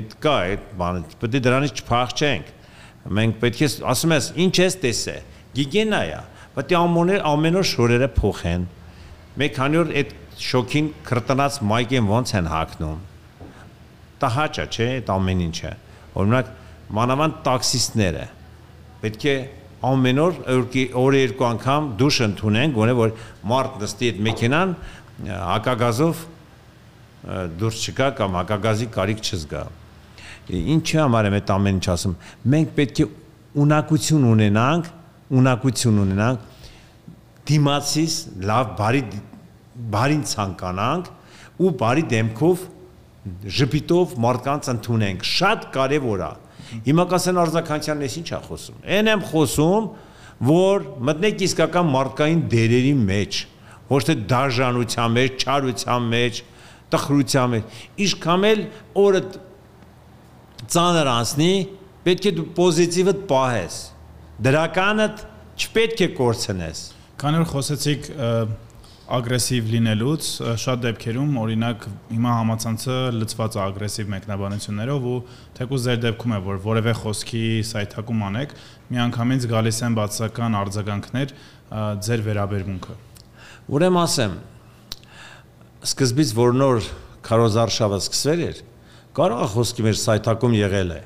[0.00, 2.52] այդ կա այդ բանը, պետք է դրանից չփախչենք։
[3.20, 6.18] Մենք պետք է ասում ես, ինչ ես տեսել գիգենա է
[6.54, 8.66] պետք է ամոներ ամեն օր շորերը փոխեն
[9.40, 10.12] մեկ քանի օր այդ
[10.46, 13.00] շոքին քրտնած մայկեն ոնց են հակնում
[14.22, 15.72] տահաճա չէ այդ ամեն ինչը
[16.22, 16.52] օրինակ
[16.96, 18.26] մանավանդ տաքսիստները
[19.00, 19.34] պետք է
[19.90, 20.38] ամեն օր
[21.00, 23.12] օրը երկու անգամ դուշ ընդունեն գոնե որ
[23.52, 24.74] մարդ նստի այդ մեքենան
[25.30, 26.24] հակագազով
[27.60, 29.62] դուրս չկա կամ հակագազի կարիք չզգա
[30.50, 32.14] ինչի համար եմ այդ ամեն ինչ ասում
[32.54, 33.06] մենք պետք է
[33.64, 34.90] ունակություն ունենանք
[35.40, 36.46] ունակություն ունենանք
[37.50, 38.16] դիմացից
[38.50, 39.02] լավ բարի
[39.94, 41.10] բարին ցանկանանք
[41.60, 42.64] ու բարի դեմքով
[43.60, 46.30] ժպիտով մարդկանց ընդունենք շատ կարևոր է
[46.86, 49.88] հիմա կասեն արձականյանն էս ինչ է խոսում այն եմ խոսում
[50.50, 53.40] որ մտնեք իսկական մարդկային դերերի մեջ
[53.90, 56.42] ոչ թե դաժանության մեջ չարության մեջ
[56.94, 58.62] տխրության մեջ իշքամ էլ
[59.04, 59.22] օրը
[60.70, 61.52] ծանր անցնի
[62.06, 63.80] պետք է դու պոզիտիվը պահես
[64.46, 65.06] դրականը
[65.60, 66.82] չպետք է կորցնես։
[67.20, 68.06] Քանի որ խոսեցիք
[69.16, 70.28] ագրեսիվ լինելուց,
[70.62, 75.18] շատ դեպքերում օրինակ հիմա համացանցը լծված է ագրեսիվ մեկնաբանություններով ու
[75.58, 78.54] թեկուզ ձեր դեպքում է որ որևէ խոսքի սայթակում անեք,
[78.94, 81.36] միանգամից գալիս են բացական արձագանքներ
[82.06, 82.96] ձեր վերաբերմունքը։
[83.70, 84.34] Ուրեմն ասեմ,
[85.90, 86.82] սկզբից որ նոր
[87.26, 88.64] քարոզարշավը սկսվել էր,
[89.20, 91.00] կարող է խոսքի մեր սայթակում եղել է,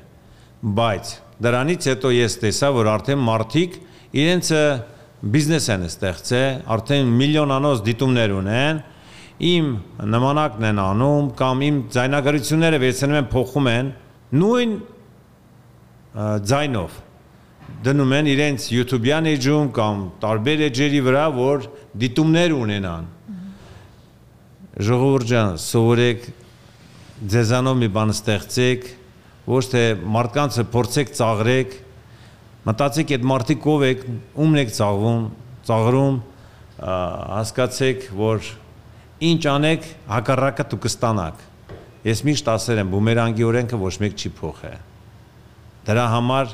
[0.65, 3.73] բայց Դրանից հետո ես տեսա, որ արդեն մարդիկ
[4.15, 4.49] իրենց
[5.23, 8.81] բիզնես են ստեղծել, արդեն միլիոնանոց դիտումներ ունեն,
[9.45, 9.71] իմ
[10.15, 13.89] նմանակն են անում կամ իմ ձայնագրությունները վերցնում են փոխում են
[14.35, 14.75] նույն
[16.51, 17.01] ձայնով
[17.85, 21.65] դնում են իրենց YouTube-յան էջում կամ տարբեր էջերի վրա, որ
[22.01, 23.07] դիտումներ ունենան։
[24.85, 26.25] Ժողովուրդ ջան, սովորեք
[27.35, 28.87] ձեզանով մի բան ստեղծեք,
[29.49, 29.83] ոչ թե
[30.15, 31.75] մարդկանցը փորձեք ծաղրեք,
[32.65, 34.05] մտածեք այդ մարդիկ ով եք,
[34.45, 35.25] ումն եք ծաղվում,
[35.69, 36.15] ծաղրում,
[37.35, 38.49] հասկացեք, որ
[39.29, 41.43] ինչ անեք, հակառակը դու կստանաք։
[42.05, 44.73] Ես միշտ ասել եմ, բումերանգի օրենքը ոչ մեկ չի փոխե։
[45.85, 46.51] Դրա համար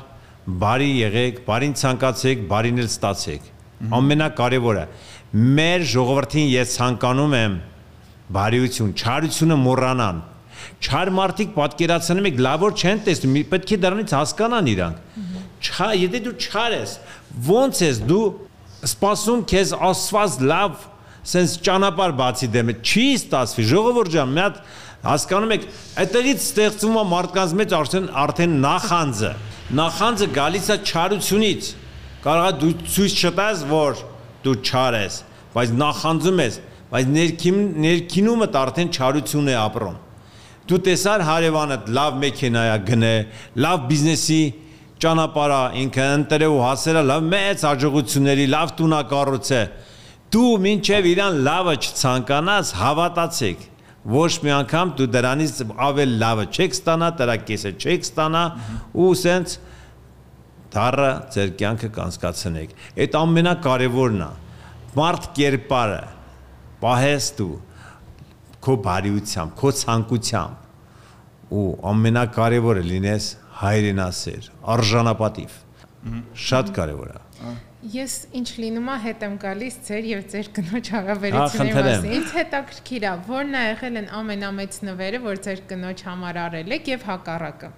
[0.62, 3.50] բարի եղեք, բարին ցանկացեք, բարին էլ ստացեք։
[3.98, 4.84] Ամենակարևորը
[5.32, 7.54] մեր ժողովրդին ես ցանկանում եմ
[8.36, 10.18] բարիություն, չարությունը մոռանան,
[10.82, 15.20] Չար մարդիկ պատկերացնում եք լավոր չեն տեսնում, պետք է դրանից հասկանան իրանք։
[15.62, 16.94] Չա, եթե դու չար ես,
[17.46, 18.24] ո՞նց ես դու
[18.82, 20.80] սպասում քեզ ասված լավ
[21.22, 24.56] սենց ճանապարհ բացի դեմը չի ստացվի ժողովուրդ ջան մի հատ
[25.06, 25.66] հասկանում եք
[26.02, 29.30] այդտեղից ստեղծվում է մարդկանց մեջ արդեն արդեն նախանձը
[29.78, 31.70] նախանձը գալիս է չարությունից
[32.26, 34.02] կարող է դու ցույց չտաս որ
[34.42, 35.18] դու չար ես
[35.54, 36.58] բայց նախանձում ես
[36.92, 40.00] բայց ներքին ներքինումդ արդեն չարություն է ապրում
[40.70, 43.14] դու տեսար հարևանը լավ մեքենա է գնե,
[43.64, 44.42] լավ բիզնեսի
[45.02, 49.62] ճանապարհա ինքը ընտրել ու հասել է լավ մեծ հաջողությունների, լավ տունա կառուցե։
[50.32, 53.66] Դու մինչև իրան լավը չցանկանաս, հավատացեք,
[54.12, 58.44] ոչ մի անգամ դու դրանից ավել լավը չեք ստանա, դրա կեսը չեք ստանա
[59.02, 59.58] ու սենց
[60.72, 62.72] դառը ձեր կյանքը կանցկացնեք։
[63.02, 64.30] Այդ ամենակարևորն է։
[64.96, 66.00] Մարդ կերպարը
[66.82, 67.52] պահես դու
[68.62, 73.26] քո բարիությամբ, քո ցանկությամբ ու ամենակարևորը լինես
[73.62, 75.58] հայրենասեր, արժանապատիվ։
[76.46, 77.52] Շատ կարևոր է։
[77.92, 83.06] Ես ինչ լինում է հետ եմ գալիս ձեր եւ ձեր կնոջ հարաբերությունների մասին։ Ինձ հետաքրքիր
[83.10, 87.70] է, որն է եղել են ամենամեծ նվերը, որ ձեր կնոջ համար արել եք եւ հակառակը։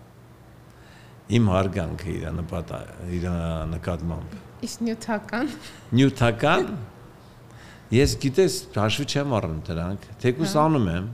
[1.34, 2.80] Իմ հարգանքը իր նպատա
[3.16, 3.28] իր
[3.72, 4.34] նկատմամբ։
[4.68, 5.54] Իսկ նյութական։
[5.96, 6.68] Նյութական
[7.92, 11.08] Ես գիտես հաշվի չեմ առնում դրանք, թեկուս հա։ անում եմ,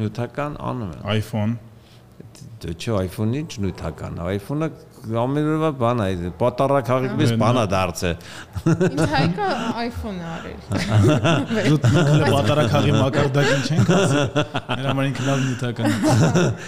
[0.00, 1.58] նյութական անում եմ։ iPhone
[2.60, 4.66] Դե չէ, iPhone-ի նյութական, iPhone-ը
[5.16, 8.10] ամեն օրվա բան է, պատարակ հաղիպես բանա դարձը։
[8.68, 9.46] Ինձ հայկը
[9.82, 10.58] iPhone-ը արել։
[11.70, 14.24] Դու մենք պատարակաղի մակարդակին չենք ասի։
[14.68, 15.96] Մեր համար ինքը լավ նյութական։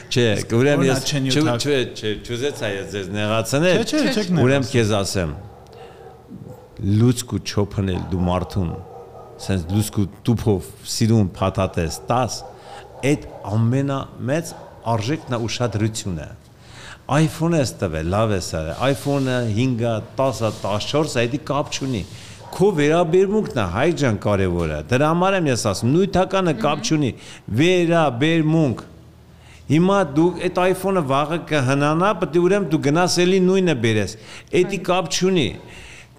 [0.09, 0.27] Չէ,
[0.61, 5.37] ուրեմն ես չեն չէ, չէ, չուզեց այ ձեզ նեղացնել։ Չէ, չէ, չեք Ուրեմն քեզ ասեմ։
[7.03, 8.73] Լուցկու չոփնել դու մարդուն,
[9.43, 12.37] sense լուցկու տուփով սիրուն փաթաթես 10,
[13.11, 14.53] այդ ամենամեծ
[14.93, 16.29] արժեքն է ուշադրությունը։
[17.13, 18.61] iPhone-ը ստվել, լավ է սա։
[18.93, 22.03] iPhone-ը 5-ը, 10-ը, 14-ը դա կապ չունի։
[22.53, 27.13] Քո վերաբերմունքն է հայ ջան կարևորը։ Դրա համար եմ ես ասում, նույնթականը կապ չունի։
[27.61, 28.83] Վերաբերմունք
[29.73, 34.15] Հիմա դու այդ iPhone-ը վաղը կհնանա, պետք է ուրեմն դու գնաս էլի նույնը բերես։
[34.61, 35.47] Էդի կապ չունի։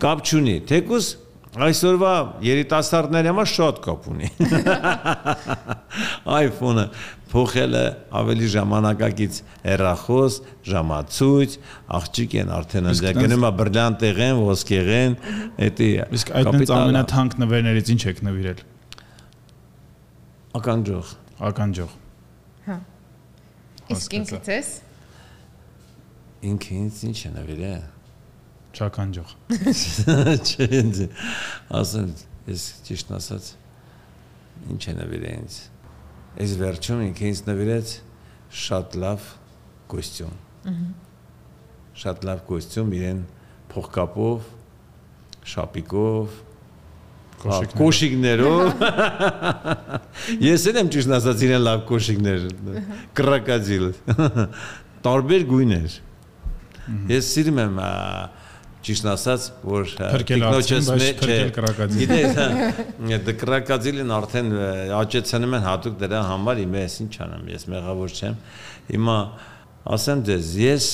[0.04, 1.10] Կապ չունի։ Թեկուս
[1.54, 2.12] այսօրվա
[2.42, 4.30] երիտասարդների համար շատ կապ ունի։
[6.44, 6.86] iPhone-ը
[7.34, 7.84] փոխելը
[8.20, 10.38] ավելի ժամանակակից հեռախոս,
[10.70, 11.58] ժամացույց,
[12.00, 15.18] աղջիկ են արդեն Իսկ ընդ գնում է բրլյանտեղեն, ոսկեղեն,
[15.68, 15.90] էդի
[16.20, 18.64] Իսկ այդ նենց ամենաթանկ նվերներից ինչ եք նվիրել։
[20.62, 21.98] ականջող Իսկ Ականջող։
[24.20, 24.70] ինքս ես?
[26.54, 27.93] Ինքը ինձ ինչ է նվիրել։
[28.74, 29.34] Չականջող։
[30.50, 31.02] Չէ, ինձ
[31.80, 32.14] ասեմ,
[32.50, 33.50] ես ճիշտ ասած
[34.74, 35.58] ինչ է նվիրել ինձ։
[36.44, 37.94] Այս վերջում ինքը ինձ նվիրեց
[38.64, 39.28] շատ լավ
[39.94, 40.74] կոստյում։
[42.04, 43.22] Շատ լավ կոստյում իրեն
[43.74, 44.50] փողկապով,
[45.54, 46.42] շապիկով,
[47.44, 48.84] Կոշիկներով։
[50.48, 52.46] Ես էլ եմ ճիշտ ասած իրեն լավ կոշիկներ,
[53.20, 53.88] կրակադիլ։
[55.08, 55.98] Տարբեր գույներ։
[57.12, 57.82] Ես սիրում եմ
[58.84, 64.14] ճիշտ ասած, որ ա, Փրկել տիկնոջս արդեն, բայց մե- փրկել չէ, կրակադիլ։ Գիտես, դե կրակադիլին
[64.18, 64.50] արդեն
[65.00, 68.38] աճեցնում են հատուկ դրա համար, իմը ես ինչ անեմ, ես մեղավոր չեմ։
[68.94, 69.18] Հիմա
[69.94, 70.88] ասեմ ձեզ, ես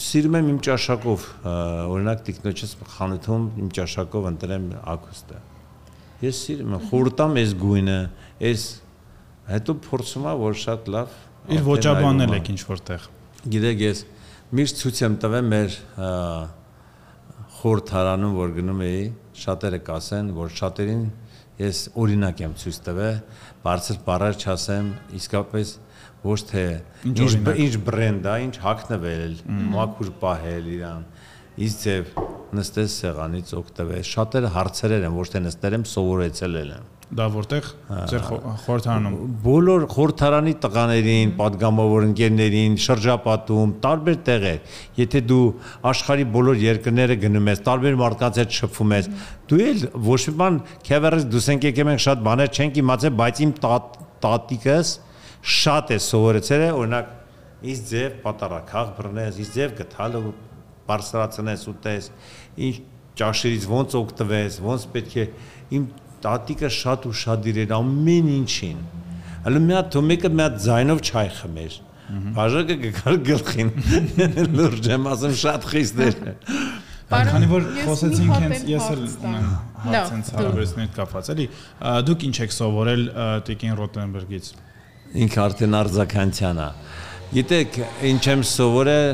[0.00, 1.54] սիրում եմ իմ ճաշակով, ա,
[1.94, 5.40] օրինակ տիկնոջս խանութում իմ ճաշակով ընտրեմ ակուստը։
[6.24, 7.98] Ես սիրում եմ խորտամ այս գույնը,
[8.50, 8.64] այս
[9.50, 11.18] հետո փորձում եմ որ շատ լավ
[11.50, 13.04] Իր ոճաբանել եք ինչ որտեղ։
[13.50, 14.02] Գիտեք, ես
[14.60, 16.10] միշտ ցույց եմ տվել մեր ա,
[17.60, 19.02] խորհրդարանում, որ գնում էի,
[19.40, 21.02] շատերը կասեն, որ շատերին
[21.60, 23.18] ես օրինակ եմ ցույց տվել,
[23.64, 24.86] բարձր բառեր չասեմ,
[25.20, 25.72] իսկապես
[26.24, 26.64] ոչ թե
[27.10, 27.18] Ինչ
[27.64, 29.34] ինչ բրենդ է, ինչ հագնվել,
[29.74, 31.04] մաքուր պահել իրան։
[31.60, 32.14] Իս ձև
[32.56, 37.68] նստես սեղանից օգտվել։ Շատերը հարցերեր են, ոչ թե նստել եմ, սովորեցել եմ դա որտեղ
[38.10, 38.22] ձեր
[38.64, 45.46] խորհրդարանում բոլոր խորհրդարանի տղաներին, падգամավոր ընկերներին, շրջապատում, տարբեր տեղեր։ Եթե դու
[45.90, 49.08] աշխարի բոլոր երկրները գնում ես, տարբեր մարդկանց հետ շփվում ես,
[49.50, 53.42] դու էլ ոչ մի բան քևերից դուս ենք եկել մենք շատ բաներ չենք իմացել, բայց
[53.46, 53.54] իմ
[54.20, 54.92] տատիկս
[55.50, 57.10] շատ է սովորեցել է, օրինակ,
[57.60, 60.22] իս ձև պատարակախ բռնես, իս ձև գթալը
[60.90, 62.08] բարսրացնես ու տես,
[62.60, 62.74] ինչ
[63.20, 65.26] ճաշերից ոնց օգտվես, ոնց պետք է
[65.76, 65.88] իմ
[66.24, 68.82] տատիկը շատ ու շատ իրեր ամեն ինչին։
[69.46, 71.78] Հələ մի հատ թոմիկը մի հատ ձայնով չայ խմեր։
[72.36, 73.68] Բաժակը գկար գլխին։
[74.58, 76.16] Լուրջ եմ ասում շատ խիստ էր։
[77.10, 79.46] Քանի որ խոսեցինք հենց ես էլ ունեմ
[79.84, 81.46] հարց հենց հարաբերությունից կապված, էլի
[82.06, 83.02] դուք ինչ եք սովորել
[83.48, 84.50] Տիկին Ռոտենբերգից։
[85.24, 86.68] Ինքը արդեն արձականցյան է։
[87.30, 87.80] Գիտեք,
[88.10, 89.10] ինչ եմ սովորել,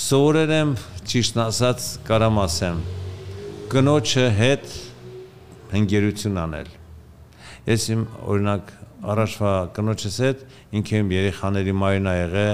[0.00, 0.76] սովորել եմ
[1.10, 2.80] ճիշտ ասած, կարամ ասեմ։
[3.74, 4.78] Գնոջը հետ
[5.74, 6.70] հնգերություն անել։
[7.70, 8.72] Ես իմ օրինակ
[9.10, 10.42] առաջվա կնոջս հետ
[10.80, 12.52] ինքը իմ երեխաների մայրն ա եղել,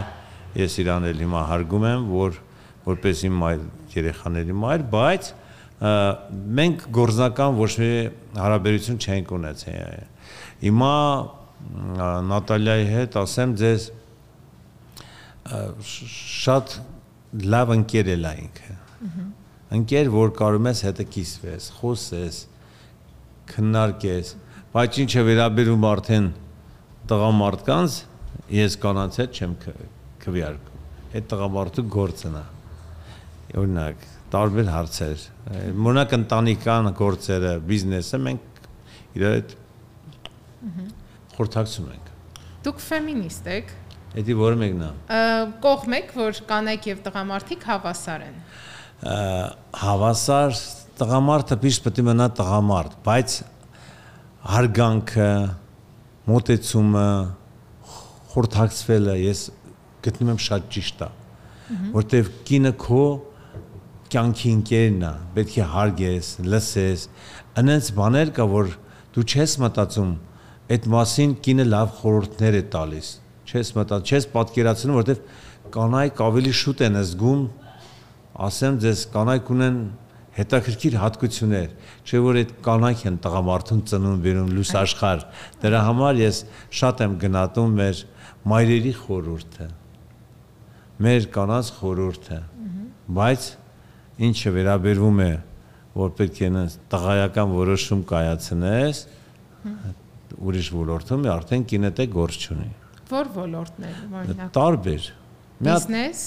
[0.56, 2.38] ես իրան էլ հիմա հարգում եմ, որ
[2.86, 3.64] որպես իմ մայր
[3.96, 5.30] երեխաների մայր, բայց
[6.56, 7.90] մենք գործնական ոչ մի
[8.40, 10.06] հարաբերություն չենք ունեցել։
[10.62, 10.94] Հիմա
[12.30, 13.86] Նատալիայի հետ ասեմ ձեզ
[15.46, 16.76] շատ
[17.52, 18.76] լավ ընկեր է լա ինքը։
[19.76, 22.40] Ընկեր, որ կարող ես հետը կիսվես, խոսես,
[23.50, 24.32] քննարկես,
[24.74, 26.26] բայց ինչ է վերաբերում արդեն
[27.10, 27.96] տղամարդկանց,
[28.56, 29.54] ես կանանց հետ չեմ
[30.24, 30.82] քվեարկում։
[31.16, 32.44] Այդ տղամարդու գործն է։
[33.56, 35.24] Օրինակ, տարբեր հարցեր,
[35.86, 38.62] մոնակ ընտանեկան գործերը, բիզնեսը մենք
[39.16, 39.54] իրար հետ
[41.36, 42.10] խորհրդակցում ենք։
[42.66, 43.74] Դուք ֆեմինիստ եք։
[44.16, 45.20] Էդի որը մեկն է։ Ա,
[45.62, 48.36] Կողմեք, որ կանայք եւ տղամարդիկ հավասար են։
[49.82, 50.60] հավասար
[50.96, 53.36] տղամարդը ճիշտ պետք է մնա տղամարդ, բայց
[54.46, 55.30] հարգանքը,
[56.26, 57.08] մոտեցումը,
[58.32, 59.42] խորթակցվելը ես
[60.06, 61.10] գտնում եմ շատ ճիշտ է,
[61.96, 63.02] որտեվ կինը քո
[64.12, 67.06] կյանքի ընկերն է, պետք է հարգես, լսես,
[67.60, 68.74] այնց բաներ կա, որ
[69.16, 70.12] դու չես մտածում
[70.76, 73.08] այդ մասին կինը լավ խորհուրդներ է տալիս։
[73.46, 77.42] չես մտա, չես պատկերացնում, որովհետև կանայք ավելի շուտ են զգում,
[78.46, 79.76] ասեմ ձեզ, կանայք ունեն
[80.36, 81.70] հետաքրքիր հատկություններ,
[82.04, 85.24] չէ որ այդ կանայք են տղամարդուն ծնում վերում լույս աշխարհ։
[85.64, 86.40] Դրա համար ես
[86.80, 88.02] շատ եմ գնահատում մեր
[88.52, 89.68] մայրերի խորհուրդը։
[91.06, 92.40] Մեր կանանց խորհուրդը։
[93.16, 93.48] Բայց
[94.26, 95.32] ինչը վերաբերվում է
[95.96, 96.48] որ պետք է
[96.92, 98.98] տղայական որոշում կայացնես,
[100.36, 102.68] ուրիշ ոլորտում արդեն կինետ է գործ չունի։
[103.06, 105.06] Որ ոլորտներ օրինակ։ Տարբեր։
[105.66, 106.20] Բիզնես,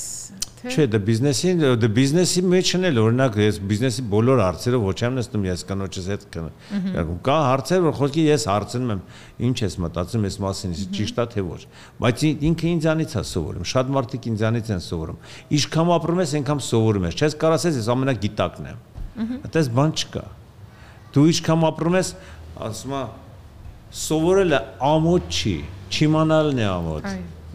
[0.59, 5.45] Չէ, դա բիզնեսի, դա բիզնեսի մեջն էլ օրինակ ես բիզնեսի բոլոր հարցերը ոչ եմ նստում
[5.47, 9.03] ես կանոջս հետ կներում։ Կա հարցեր, որ խոսքի ես հարցնում եմ,
[9.49, 11.61] ինչ ես մտածում ես մասին, ճիշտ է թե ոչ։
[12.03, 15.23] Բայց ինքը ինձանից է սովորում, շատ մարդիկ ինձանից են սովորում։
[15.59, 18.85] Ինչքան ապրում ես, այնքան սովորում ես։ Չես կարող ասես ես ամենագիտակն եմ։
[19.39, 20.25] Այդպես բան չկա։
[21.09, 22.13] Դու ինչքան ապրում ես,
[22.69, 23.17] ասում եմ,
[23.99, 25.55] սովորելը ամոթ չի,
[25.89, 27.07] չիմանալն է ամոթ։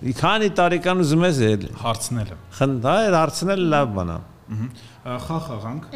[0.05, 4.18] Քանի տարեկան ուզում ես էլ հարցնելը։ Խնդա է հարցնելը լավ բան է։
[5.24, 5.86] Խաղ խաղանք։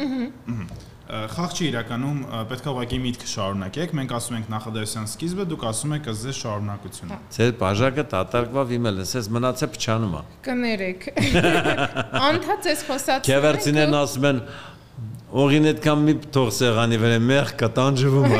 [1.09, 2.17] Խաղ չի իրականում
[2.49, 7.17] պետք է ուղղակի միտքը շարունակեք։ Մենք ասում ենք նախադասության սկիզբը, դուք ասում եք ըզես շարունակությունը։
[7.37, 11.07] Ձեր բաժակը դատարկվավ իմել, ասես մնացե փչանում է։ Կներեք։
[12.29, 14.43] Անդադ ես խոսած։ Քևերցիներն ասում են
[15.29, 18.39] Օղին այդքան մի թող սեղանի վրա մեղ կա տանջվում է։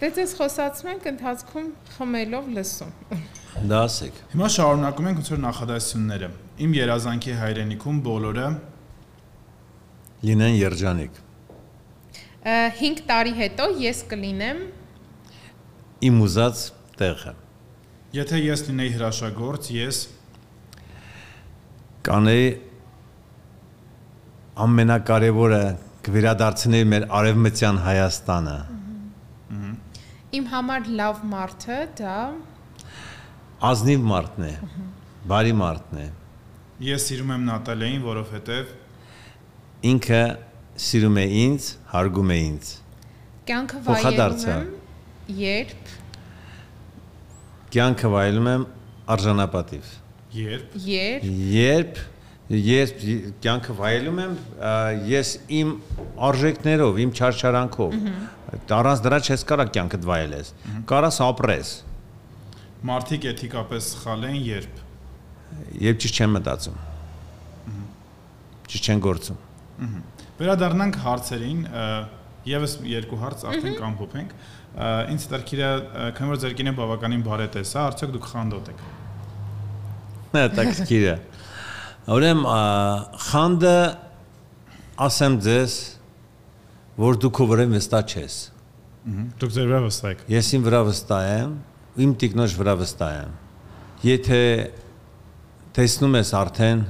[0.00, 2.90] Դե ես խոսացում ենք ընթացքում խմելով լսում։
[3.60, 6.28] Դա ասեք։ Հիմա շարունակում ենք ոնց որ նախադասությունները։
[6.64, 8.46] Իմ երազանքի հայրենիքում բոլորը
[10.30, 11.18] լինեն երջանիկ։
[12.80, 14.62] 5 տարի հետո ես կլինեմ
[16.08, 16.64] իմ ուզած
[17.00, 17.34] տեղը։
[18.16, 19.98] Եթե ես լինեի հրաշագործ, ես
[22.08, 22.46] կանեի
[24.64, 25.64] ամենակարևորը
[26.06, 28.56] կվերադարձնի մեր արևմտյան Հայաստանը։
[30.40, 32.16] Իմ համար լավ մարդը դա
[33.60, 34.52] ազնիվ մարդն է,
[35.28, 36.04] բարի մարդն է։
[36.86, 38.70] Ես սիրում եմ Նատալիային, որովհետև
[39.90, 40.20] ինքը
[40.84, 42.70] սիրում է ինձ, հարգում է ինձ։
[43.50, 44.70] Կյանքը վայելում եմ,
[45.40, 45.92] երբ
[47.74, 48.64] Կյանքը վայելում եմ
[49.16, 49.92] արժանապատիվ։
[50.40, 51.20] Երբ Երբ
[51.60, 52.00] Երբ
[52.50, 52.92] ես
[53.44, 54.32] կյանքը վայելում եմ,
[55.06, 55.68] ես իմ
[56.26, 57.94] արժեքներով, իմ չարչարանքով,
[58.74, 60.50] առանց դրա չես կարա կյանքդ վայելես։
[60.90, 61.70] Կարաս ապրես։
[62.88, 64.78] Մարդիկ էթիկապես սխալ են երբ
[65.80, 66.78] Երբ ճիշտ չեն մտածում։
[68.70, 69.38] Ճիշտ չեն գործում։
[70.40, 71.62] Վերադառնանք հարցերին,
[72.50, 74.34] եւս երկու հարց արդեն կամփոփենք։
[75.14, 75.70] Ինչ դարքիրա,
[76.16, 78.84] քանի որ ձեր կինը բավականին բարետես է, արդյոք դուք խանդոտ եք։
[80.30, 81.16] Նա տակսկիրը։
[82.14, 83.74] Ուրեմն խանդը
[85.10, 85.74] ասեմ ձեզ,
[87.00, 88.38] որ դուք ով վրա վստահ չես։
[89.40, 91.52] Դուք ձեր վրա վստահ եք։ Ես իմ վրա վստահ եմ,
[91.98, 93.32] իմ տիկնոջ վրա վստահ եմ։
[94.06, 94.40] Եթե
[95.76, 96.84] տեսնում ես արդեն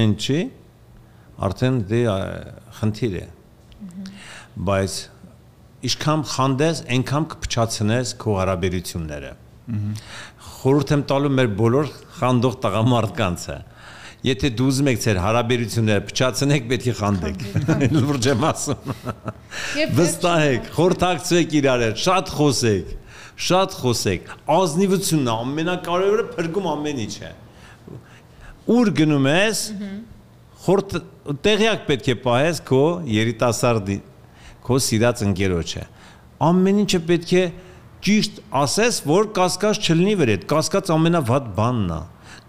[0.00, 0.40] այն չի,
[1.48, 2.00] արդեն դե
[2.78, 3.26] խնդիր է։
[4.68, 4.98] Բայց
[5.88, 9.32] իշքամ խանդես, այնքան կփչացնես քո հարաբերությունները։
[10.54, 13.58] Խորհուրդ եմ տալու մեր բոլոր խանդող տղամարդկանց է
[14.24, 17.42] Եթե դու ուզում եք ձեր հարաբերությունները փչացնեք, պետք է խանդեք։
[17.96, 18.92] Լուրջ եմ ասում։
[19.98, 22.94] Վստահեք, խորթակցեք իրար հետ, շատ խոսեք,
[23.34, 27.32] շատ խոսեք։ Ազնիվությունն ամենակարևորը փրկում ամեն ինչ է։
[28.74, 29.62] Ուր գնում ես,
[30.64, 30.96] խորտ
[31.44, 32.82] տեղյակ պետք է պահես քո
[33.14, 33.98] երիտասարդի,
[34.64, 35.84] քո սիրած ընկերոջը։
[36.48, 37.44] Ամեն ինչը պետք է
[38.04, 42.02] ճիշտ ասես, որ կասկած չլինի վրա։ Կասկած ամենավատ բանն է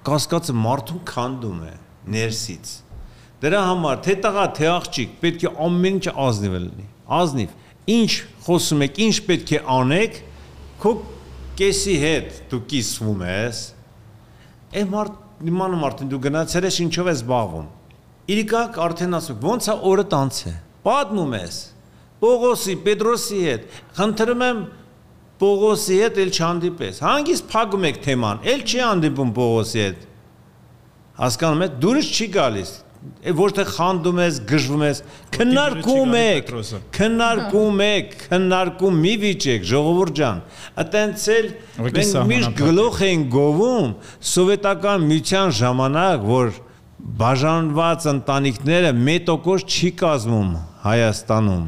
[0.05, 1.71] կասկածը մարդուն քանդում է
[2.13, 2.71] ներսից։
[3.41, 6.86] Դրա համար թե տղա, թե աղջիկ պետք է ամեն ինչ ազնիվ լինի։
[7.19, 7.55] Ազնիվ։
[7.95, 8.11] Ինչ
[8.45, 10.19] խոսում եք, ինչ պետք է անեք,
[10.86, 10.91] քո
[11.57, 13.61] կեսի հետ դու կիսվում ես։
[14.75, 17.69] Է մարդ նման մարդին դու գնացել ես ինչով ես զբաղվում։
[18.36, 20.53] Իրիկակ արդեն ասում, ո՞նց է օրը տանց է։
[20.86, 21.57] Պատմում ես։
[22.21, 23.65] Պողոսի, Պետրոսի հետ։
[23.97, 24.61] Խնդրում եմ
[25.41, 30.05] Պողոսի հետ էլ չհանդիպես։ Հանգիստ փակում եք թեման, էլ չի հանդիպում Պողոսի հետ։
[31.25, 32.71] Հասկանում եք, դուրս չի գալիս
[33.39, 34.99] որտեղ խանդում ես, գժվում ես,
[35.36, 36.51] քննարկում եք,
[36.95, 40.41] քննարկում հա։ եք, քննարկում մի վիճեք, ժողովուրդ ջան։
[40.86, 41.49] Այտենց էլ
[41.86, 43.95] մենք միշտ գլուխ են գովում
[44.34, 46.53] սովետական միության ժամանակ, որ
[47.26, 50.53] բաժանված ընտանիքները 1% չի կազմում
[50.86, 51.66] Հայաստանում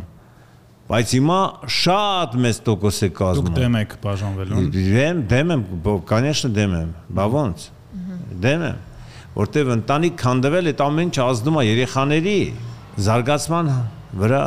[0.88, 1.40] բայց հիմա
[1.78, 5.64] շատ մեծ տոկոս է կազմում։ Դուք դեմ եք բաժանվելուն։ հա։ դե, Դեմ, դեմ եմ,
[6.12, 7.66] կանեշն դեմ եմ։ Բա ո՞նց։
[8.46, 8.87] Դեմ եմ
[9.38, 12.38] որտեվ ընտանիք քանդվել այդ ամեն ինչ ազդում է երեխաների
[13.08, 13.68] զարգացման
[14.18, 14.46] վրա,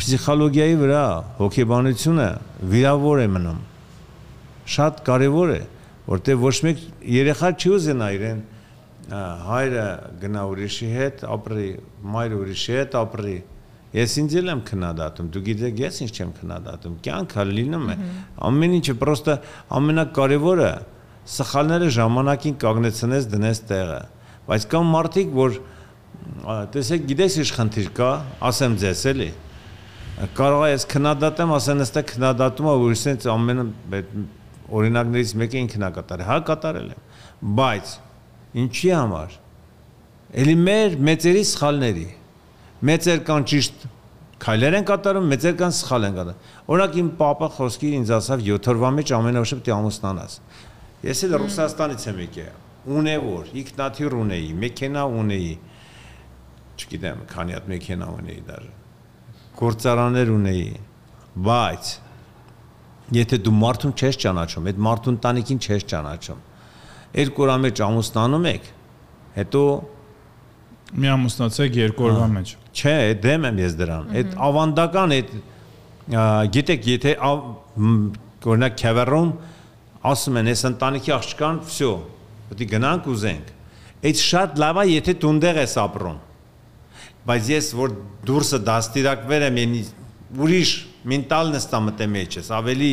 [0.00, 1.02] ֆիզիոլոգիայի վրա,
[1.40, 2.28] հոգեբանությունը
[2.70, 3.58] վիրավոր է մնում։
[4.70, 5.60] Շատ կարևոր է,
[6.06, 6.82] որտեղ ոչ մեկ
[7.20, 8.40] երեխա չի ուզենա իրեն
[9.10, 9.86] հայրը
[10.22, 11.68] գնա ուրիշի հետ ապրի,
[12.14, 13.36] մայրը ուրիշի հետ ապրի։
[13.90, 17.96] Ես ինձ էլ եմ քննադատում, դու գիտեք, ես ինչ չեմ քննադատում։ Կյանքը լինում է։
[18.48, 19.34] Ամեն ինչը պրոստը
[19.80, 20.70] ամենակարևորը
[21.30, 24.00] սխալները ժամանակին կանգնեցնես դնես տեղը։
[24.50, 25.58] Բայց կան մարդիկ, որ
[26.74, 28.10] տեսեք, գիտես ինչ խնդիր կա,
[28.50, 29.28] ասեմ ձեզ էլի։
[30.36, 33.64] Կարող ես քննադատեմ, ասեն ըստե քննադատումը ուրիշից ամենը
[34.80, 37.06] օրինակներից մեկը ինքն է կատարել։ Հա կատարել եմ,
[37.60, 37.94] բայց
[38.64, 39.38] ինչի համար։
[40.40, 42.04] Էլի մեր մեծերի սխալների։
[42.90, 43.88] Մեծեր կան ճիշտ
[44.40, 48.68] քայլեր են կատարում, մեծեր կան սխալ են կատարում։ Օրինակ իմ papa խոսքի ինձ ասավ 7
[48.72, 50.36] օրվա մեջ ամենաշը պետք է ամուսնանաս։
[51.00, 55.52] Ես էլ Ռուսաստանից եմ եկել։ Ունևոր, ինքնաթիռ ունեի, մեքենա ունեի։
[56.80, 58.72] Չգիտեմ, քանի հատ մեքենա ունեի դաժե։
[59.60, 60.68] Գործարաններ ունեի,
[61.46, 61.90] բայց
[63.16, 66.42] եթե դու մարդուն չես ճանաչում, այդ մարդուն տանիքին չես ճանաչում,
[67.20, 68.68] երկու օր մեջ ամուսնանում եք,
[69.40, 69.62] հետո
[71.00, 72.94] մի ամուսնացեք երկու օրվա մեջ։ Չէ,
[73.24, 75.34] դեմ եմ ես դրան։ Այդ ավանդական այդ
[76.54, 77.14] գիտեք, եթե
[78.50, 79.32] օրինակ Քևերում
[80.00, 81.90] ասում են, այս ընտանիքի աղջկան, վсё,
[82.50, 83.50] պետք է գնանք ուզենք։
[84.00, 86.18] Այդ շատ լավ է, եթե տունդեղ ես ապրում։
[87.28, 87.96] Բայց ես որ
[88.30, 89.58] դուրսը դաստիարակվեր եմ,
[90.40, 90.70] ուրիշ
[91.10, 92.92] մենտալ նստա մտեմ մեջ ես, ավելի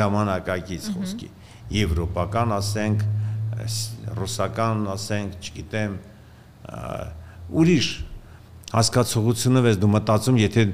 [0.00, 1.28] ժամանակակից խոսքի։
[1.76, 3.04] Եվրոպական ասենք,
[4.16, 5.96] ռուսական ասենք, չգիտեմ,
[7.60, 7.88] ուրիշ
[8.70, 10.64] հասկացողությունով ես դու մտածում, եթե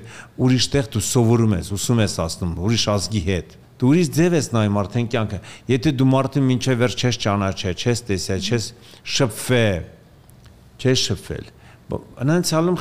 [0.46, 4.46] ուրիշ տեղ դու սովորում ես, ուսում ես ասնում, ուրիշ ազգի հետ Դու ուրիշ ձև ես
[4.56, 8.68] նայում արդեն կյանքը։ Եթե դու մարդը մինչև վերջ չես ճանաչել, չես տեսել, չես
[9.16, 9.82] շփվել,
[10.80, 11.50] չես շփվել։
[12.24, 12.78] Անանցալում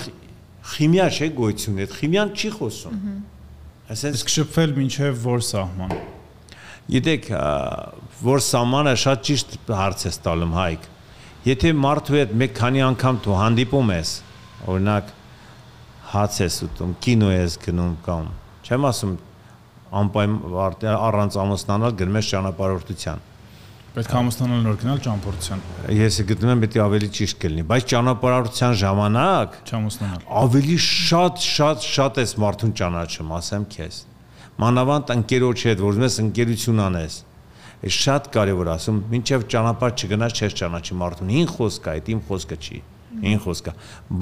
[0.72, 3.02] խիմիա չէ գոյություն, այդ խիմիան չի խոսում։
[3.86, 5.92] Այսինքն իսկ շփվել մինչև որ սահման։
[6.96, 7.28] Գիտեք,
[8.26, 10.88] որ սահմանը շատ ճիշտ հարց է տալում հայք։
[11.46, 14.12] Եթե մարդու հետ մեկ քանի անգամ դու հանդիպում ես,
[14.66, 15.14] օրինակ
[16.16, 18.30] հաց ես ուտում, կինո ես գնում կամ
[18.66, 19.16] չեմ ասում
[20.02, 23.24] անպայման առանց ամուսնանալ գնում ես ճանապարհորդության։
[23.96, 25.62] Պետք է ամուսնանալ նոր գնալ ճամփորդության։
[25.96, 31.88] Ես գտնում եմ պետք է ավելի ճիշտ կլինի, բայց ճանապարհորդության ժամանակ չամուսնանալ։ Ավելի շատ շատ
[31.96, 34.02] շատ ես մարդուն ճանաչում, ասեմ քեզ։
[34.66, 37.16] Մանավանդ ընկերոջ հետ, որ ես ընկերություն անես։
[37.86, 42.22] Է շատ կարևոր ասում, մինչև ճանապարհ չգնաս, չես ճանաչի մարդուն։ Ին խոսք է, այդ իմ
[42.28, 42.80] խոսքը չի։
[43.32, 43.74] Ին խոսքը։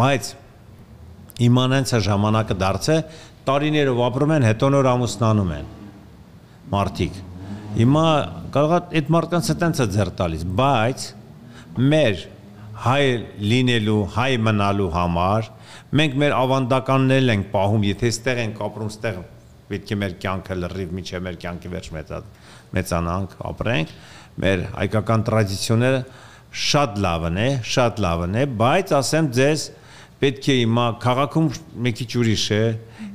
[0.03, 0.32] Բայց
[1.47, 2.97] իմանանցա ժամանակը դարձե
[3.47, 5.67] տարիներով ապրում են, հետո նոր ամուսնանում են
[6.73, 7.19] մարդիկ։
[7.73, 8.05] Հիմա
[8.53, 11.05] կարող է այդ մարդկանց տենց է ձեր տալիս, բայց
[11.93, 12.23] մեր
[12.83, 13.03] հայ
[13.53, 15.49] լինելու, հայ մնալու համար
[15.93, 19.19] մենք մեր ավանդականներն ենք պահում, եթե ստեղ ենք ապրում, ստեղ
[19.73, 21.89] պետք է մեր կյանքը լրիվ միջև մեր կյանքի վերջ
[22.73, 23.93] մեծանանք, ապրենք,
[24.43, 25.99] մեր հայկական տրադիցիոները
[26.63, 29.65] շատ լավն է, շատ լավն է, բայց ասեմ ձեզ,
[30.23, 31.47] պետք է հիմա քաղաքում
[31.85, 32.63] մի քիչ ուրիշ է,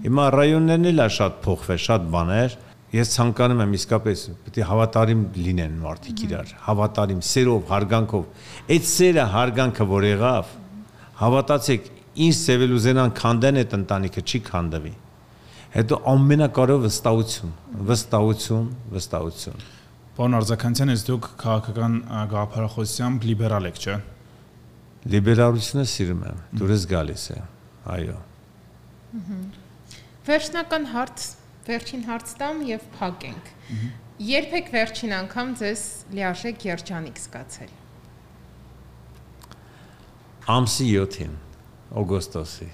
[0.04, 2.56] հիմա ռայոններն էլ է շատ փոխվել, շատ բաներ։
[2.88, 9.24] Ես ցանկանում եմ իսկապես պետք է հավատարիմ լինեն մարդիկ իրար, հավատարիմ, սերով, հարգանքով։ Այդ սերը,
[9.34, 10.52] հարգանքը, որ եղավ,
[11.18, 11.90] հավատացեք,
[12.28, 14.94] ինչ ծեվել ուզենան քանդեն այդ ընտանիքը չի քանդվի։
[15.68, 17.52] Հետո ամենակարևորը վստահություն,
[17.92, 19.66] վստահություն, վստահություն։
[20.16, 21.98] Պարոն Արձականցյան, ես դուք քաղաքական
[22.32, 23.98] գաղափարախոսությամբ լիբերալ եք, չէ՞
[25.08, 27.38] Լիբերալությունը սիրում եմ, դուրս գալիս է։
[27.94, 28.18] Այո։
[30.28, 31.26] Վերջնական հարց,
[31.64, 33.46] վերջին հարց տամ եւ փակենք։
[34.28, 35.82] Երբեք վերջին անգամ ձեզ
[36.18, 37.70] լիարժեք երջանիկ զգացել։
[40.52, 41.38] Ամսի 7-ին,
[42.02, 42.68] օգոստոսի։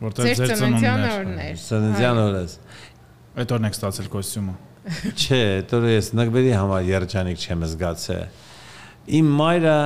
[0.00, 2.42] Որտեղ ձեր ծնունդյան օրն էր։ Ծննդյան օրը։
[3.40, 4.54] Այդ օրն եք ստացել կոստյումը։
[5.20, 5.40] Չէ,
[5.70, 8.22] դա ես նկբերի համար երջանիկ չեմ զգացել։
[9.20, 9.78] Իմ մայրը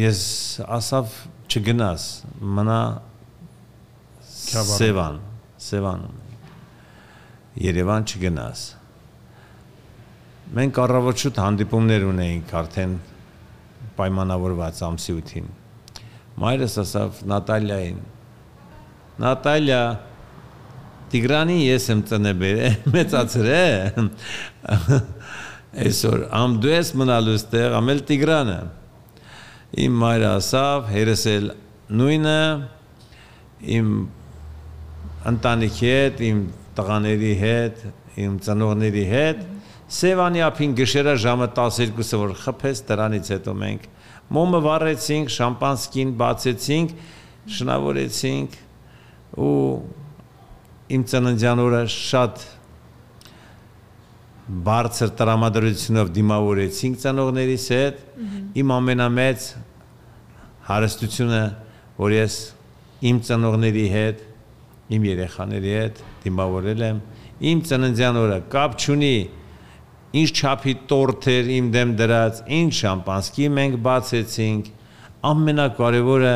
[0.00, 0.22] ես
[0.78, 1.14] ասավ
[1.50, 2.08] չգնաս,
[2.60, 2.80] մնա
[4.30, 5.22] Սևան,
[5.60, 6.08] Սևան։
[7.58, 8.60] Երևան չգնաս։
[10.54, 12.92] Մենք առավոտ հանդիպումներ ունեինք արդեն
[13.98, 15.48] պայմանավորված ամսի 8-ին։
[16.40, 17.98] Մայրս ասավ Նատալիային.
[19.20, 19.82] Նատալիա
[21.10, 22.60] Տիգրանի ես եմ ծնեբեր,
[22.94, 23.62] մեծացրե։
[25.86, 28.60] Այսօր ամ դու ես մնալու ստեղ, ամել Տիգրանը
[29.70, 31.50] իմ մայրը ասավ, հերս էլ
[31.98, 32.38] նույնը
[33.74, 33.90] իմ
[35.30, 36.40] ընտանիքի հետ, իմ
[36.80, 37.80] տղաների հետ,
[38.24, 39.48] իմ ծնողների հետ
[39.90, 43.86] Սևանի ափին գշերա ժամը 12-ը որ խփեց դրանից հետո մենք
[44.30, 46.92] մոմը վառեցինք, շամպանսկին բացեցինք,
[47.56, 48.54] շնավորեցինք
[49.42, 49.56] ու
[50.94, 52.46] իմ ծննդյան օրը շատ
[54.70, 58.00] բարձր տրամադրությունով դիմավորեցինք ծնողներիս հետ
[58.62, 59.50] իմ ամենամեծ
[60.70, 61.44] հարստությունը
[61.98, 62.40] որ ես
[63.10, 64.26] իմ ծնողների հետ
[64.96, 67.00] իմ երեխաների հետ դիմավորել եմ
[67.50, 69.14] իմ ծննդյան օրը կապ չունի
[70.20, 74.70] ինչ չափի տորթ էր իմ դեմ դրած ինչ շամպանսկի մենք բացեցինք
[75.30, 76.34] ամենակարևորը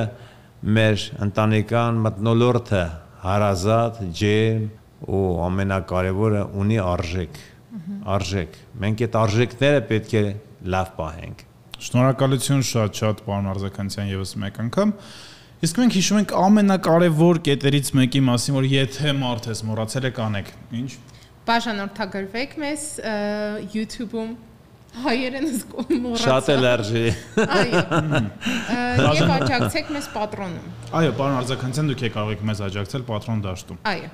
[0.78, 2.84] մեր ընտանեկան մտնոլորտը
[3.24, 4.68] հարազատ ջերմ
[5.14, 7.42] ու ամենակարևորը ունի արժեք
[8.14, 10.24] արժեք մենք այդ արժեքները պետք է
[10.74, 11.44] լավ պահենք
[11.84, 14.92] Շնորհակալություն շատ-շատ պարոն Արզականցյան եւս մեկ անգամ
[15.64, 20.50] Իսկ մենք հիշում ենք ամենակարևոր կետերից մեկի մասին, որ եթե մարդ ես մոռացել եք անեք։
[20.80, 20.90] Ինչ։
[21.48, 22.84] Բաժանորդագրվեք մեզ
[23.72, 24.34] YouTube-ում
[25.04, 27.04] հայերենս մոռացա։ Շատ էլ արժի։
[27.44, 27.82] Այո։
[29.20, 30.68] Եվ աջակցեք մեզ Պատրոնում։
[31.00, 34.12] Այո, պարոն Արձականցյան, դուք եք կարող եք մեզ աջակցել Պատրոն դաշտում։ Այո։